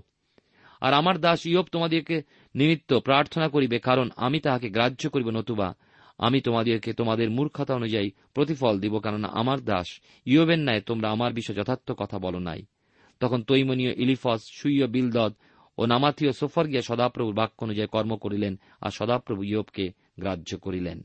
আর 0.83 0.92
আমার 1.01 1.16
দাস 1.27 1.40
ইয়ব 1.47 1.66
তোমাদেরকে 1.75 2.16
নিমিত্ত 2.55 2.90
প্রার্থনা 3.09 3.47
করিবে, 3.55 3.77
কারণ 3.79 4.07
আমি 4.16 4.38
তাহাকে 4.45 4.68
গ্রাহ্য 4.77 5.03
করিব 5.14 5.29
নতুবা। 5.38 5.68
আমি 6.18 6.38
তোমাদেরকে 6.47 6.90
তোমাদের 6.92 7.29
মূর্খতা 7.31 7.73
অনুযায়ী 7.81 8.09
প্রতিফল 8.35 8.75
দিব, 8.83 8.95
কেননা 8.99 9.29
আমার 9.40 9.59
দাস 9.71 9.88
ইয়বের 10.27 10.61
ন্যায় 10.66 10.83
তোমরা 10.88 11.09
আমার 11.14 11.33
বিষয়ে 11.38 11.59
যথার্থ 11.61 11.88
কথা 12.03 12.16
বলো 12.18 12.40
নাই। 12.49 12.61
তখন 13.21 13.40
তৈমনীয় 13.42 13.92
ইলিফস, 14.03 14.40
সুইয় 14.59 14.87
বিলদদ 14.87 15.33
ও 15.79 15.83
নামাথীয় 15.87 16.33
সোফর 16.33 16.64
গিয়া 16.66 16.85
সদাপ্রভুর 16.90 17.38
বাক্য 17.40 17.59
অনুযায়ী 17.64 17.92
কর্ম 17.95 18.12
করিলেন 18.16 18.53
আর 18.81 18.90
সদাপ্রভু 18.90 19.42
ইয়বকে 19.42 19.85
গ্রাহ্য 20.21 20.51
করিলেন। 20.59 20.99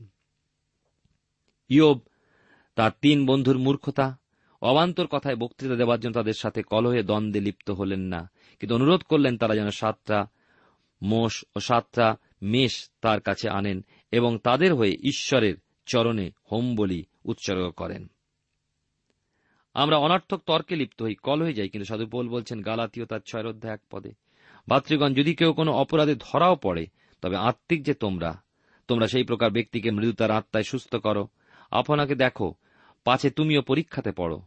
ইয়ব, 1.70 1.98
তার 2.76 2.92
তিন 3.02 3.18
বন্ধুর 3.26 3.58
মূর্খতা 3.58 4.06
অবান্তর 4.62 5.06
কথায় 5.06 5.36
বক্তৃতা 5.36 5.76
দেওয়ার 5.76 6.00
জন্য 6.00 6.14
তাদের 6.14 6.32
সাথে 6.32 6.62
কলহে 6.62 7.02
দ্বন্দ্বে 7.02 7.40
লিপ্ত 7.40 7.70
হলেন 7.70 8.00
না। 8.00 8.30
কিন্তু 8.60 8.74
অনুরোধ 8.74 9.02
করলেন 9.02 9.38
তারা 9.38 9.54
যেন 9.54 9.70
সাতটা 9.70 10.26
মোষ 11.02 11.44
ও 11.56 11.60
সাতটা 11.60 12.16
মেষ 12.42 12.90
তার 13.00 13.20
কাছে 13.20 13.48
আনেন 13.48 13.84
এবং 14.12 14.38
তাদের 14.38 14.74
হয়ে 14.74 14.90
ঈশ্বরের 14.90 15.54
চরণে 15.86 16.30
হোম 16.52 16.74
বলি 16.76 17.04
উৎসর্গ 17.24 17.70
করেন। 17.70 18.10
আমরা 19.74 19.96
অনার্থক 19.96 20.40
তর্কে 20.46 20.76
লিপ্ত 20.76 21.02
হই 21.02 21.14
কল 21.14 21.42
হয়ে 21.42 21.52
যাই, 21.52 21.68
কিন্তু 21.68 21.86
সাধু 21.86 22.06
পোল 22.06 22.28
বলছেন, 22.28 22.62
গালাতীয় 22.62 23.06
তার 23.06 23.20
ছয় 23.20 23.48
অধ্যায় 23.48 23.74
এক 23.74 23.80
পদে, 23.90 24.12
ভাতৃগণ, 24.68 25.14
যদি 25.14 25.34
কেউ 25.34 25.52
কোনো 25.52 25.72
অপরাধে 25.72 26.14
ধরাও 26.14 26.56
পড়ে, 26.56 26.86
তবে 27.22 27.36
আত্মিক 27.36 27.82
যে 27.82 27.94
তোমরা 27.94 28.42
তোমরা 28.88 29.06
সেই 29.06 29.24
প্রকার 29.24 29.50
ব্যক্তিকে 29.50 29.90
মৃদুতার 29.90 30.30
আত্মায় 30.30 30.64
সুস্থ 30.64 30.96
করো। 30.96 31.28
আপনাকে 31.70 32.14
দেখো, 32.14 32.54
পাছে 33.04 33.30
তুমিও 33.30 33.62
পরীক্ষাতে 33.62 34.12
পড়ো। 34.12 34.42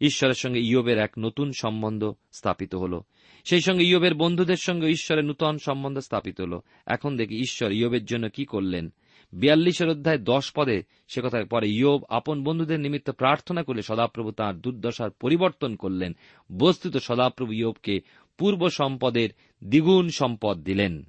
ঈশ্বরের 0.00 0.34
সঙ্গে 0.34 0.60
ইয়বের 0.60 0.98
এক 0.98 1.10
নতুন 1.18 1.52
সম্বন্ধ 1.60 2.14
স্থাপিত 2.32 2.74
হল। 2.74 3.00
সেই 3.44 3.60
সঙ্গে 3.60 3.84
ইয়বের 3.84 4.14
বন্ধুদের 4.14 4.56
সঙ্গে 4.56 4.86
ঈশ্বরের 4.86 5.24
নূতন 5.24 5.58
সম্বন্ধ 5.58 5.98
স্থাপিত 5.98 6.40
হল। 6.40 6.60
এখন 6.86 7.16
দেখি 7.16 7.36
ঈশ্বর 7.36 7.72
ইয়বের 7.72 8.04
জন্য 8.04 8.28
কি 8.28 8.44
করলেন। 8.44 8.92
বিয়াল্লিশের 9.32 9.88
অধ্যায় 9.88 10.18
দশ 10.18 10.52
পদে 10.54 10.82
সে 11.08 11.20
কথা 11.20 11.44
পরে 11.44 11.68
ইয়ব 11.68 12.02
আপন 12.08 12.44
বন্ধুদের 12.44 12.80
নিমিত্ত 12.80 13.10
প্রার্থনা 13.10 13.62
করলে 13.62 13.82
সদাপ্রভু 13.82 14.30
তাঁর 14.30 14.54
দুর্দশার 14.54 15.10
পরিবর্তন 15.10 15.76
করলেন। 15.76 16.16
বস্তুত 16.58 16.96
সদাপ্রভু 16.96 17.52
ইয়বকে 17.52 18.00
পূর্ব 18.38 18.68
সম্পদের 18.68 19.28
দ্বিগুণ 19.64 20.08
সম্পদ 20.08 20.58
দিলেন। 20.58 21.04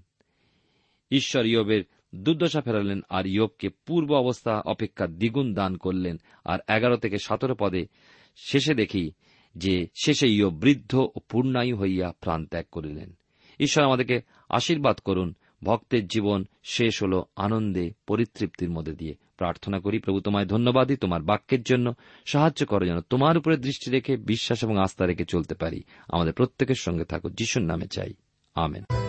ঈশ্বর 1.11 1.45
ইয়বের 1.45 1.83
দুর্দশা 2.15 2.61
ফেরালেন 2.61 3.01
আর 3.09 3.27
ইয়বকে 3.27 3.69
পূর্ব 3.69 4.11
অবস্থা 4.11 4.61
অপেক্ষা 4.65 5.07
দ্বিগুণ 5.07 5.53
দান 5.53 5.77
করলেন। 5.77 6.17
আর 6.45 6.59
এগারো 6.67 6.97
থেকে 6.97 7.17
সতেরো 7.17 7.55
পদে 7.59 7.87
শেষে 8.47 8.73
দেখি 8.73 9.11
যে 9.55 9.87
শেষে 10.03 10.27
ইয়ব 10.27 10.53
বৃদ্ধ 10.53 10.95
ও 10.95 11.19
পূর্ণায়ু 11.29 11.77
হইয়া 11.77 12.13
প্রাণ 12.21 12.45
ত্যাগ 12.45 12.65
করিলেন। 12.71 13.13
ঈশ্বর 13.59 13.85
আমাদেরকে 13.85 14.21
আশীর্বাদ 14.49 14.97
করুন, 14.97 15.35
ভক্তের 15.63 16.07
জীবন 16.07 16.45
শেষ 16.63 17.03
হল 17.03 17.23
আনন্দে 17.35 17.91
পরিতৃপ্তির 18.07 18.69
মধ্যে 18.69 18.93
দিয়ে। 18.93 19.15
প্রার্থনা 19.37 19.79
করি, 19.79 19.99
প্রভু 19.99 20.19
তোমায় 20.19 20.45
ধন্যবাদই 20.45 20.95
তোমার 20.95 21.21
বাক্যের 21.21 21.63
জন্য 21.63 21.93
সাহায্য 22.25 22.65
করো 22.65 22.85
যেন 22.85 22.99
তোমার 22.99 23.37
উপরে 23.37 23.57
দৃষ্টি 23.57 23.91
রেখে, 23.91 24.17
বিশ্বাস 24.17 24.63
এবং 24.63 24.77
আস্থা 24.77 25.05
রেখে 25.05 25.25
চলতে 25.25 25.55
পারি। 25.55 25.83
আমাদের 26.07 26.33
প্রত্যেকের 26.33 26.75
সঙ্গে 26.75 27.05
থাকো 27.05 27.29
যিশুর 27.29 27.63
নামে 27.63 27.87
চাই। 27.87 28.13
আমেন। 28.55 29.08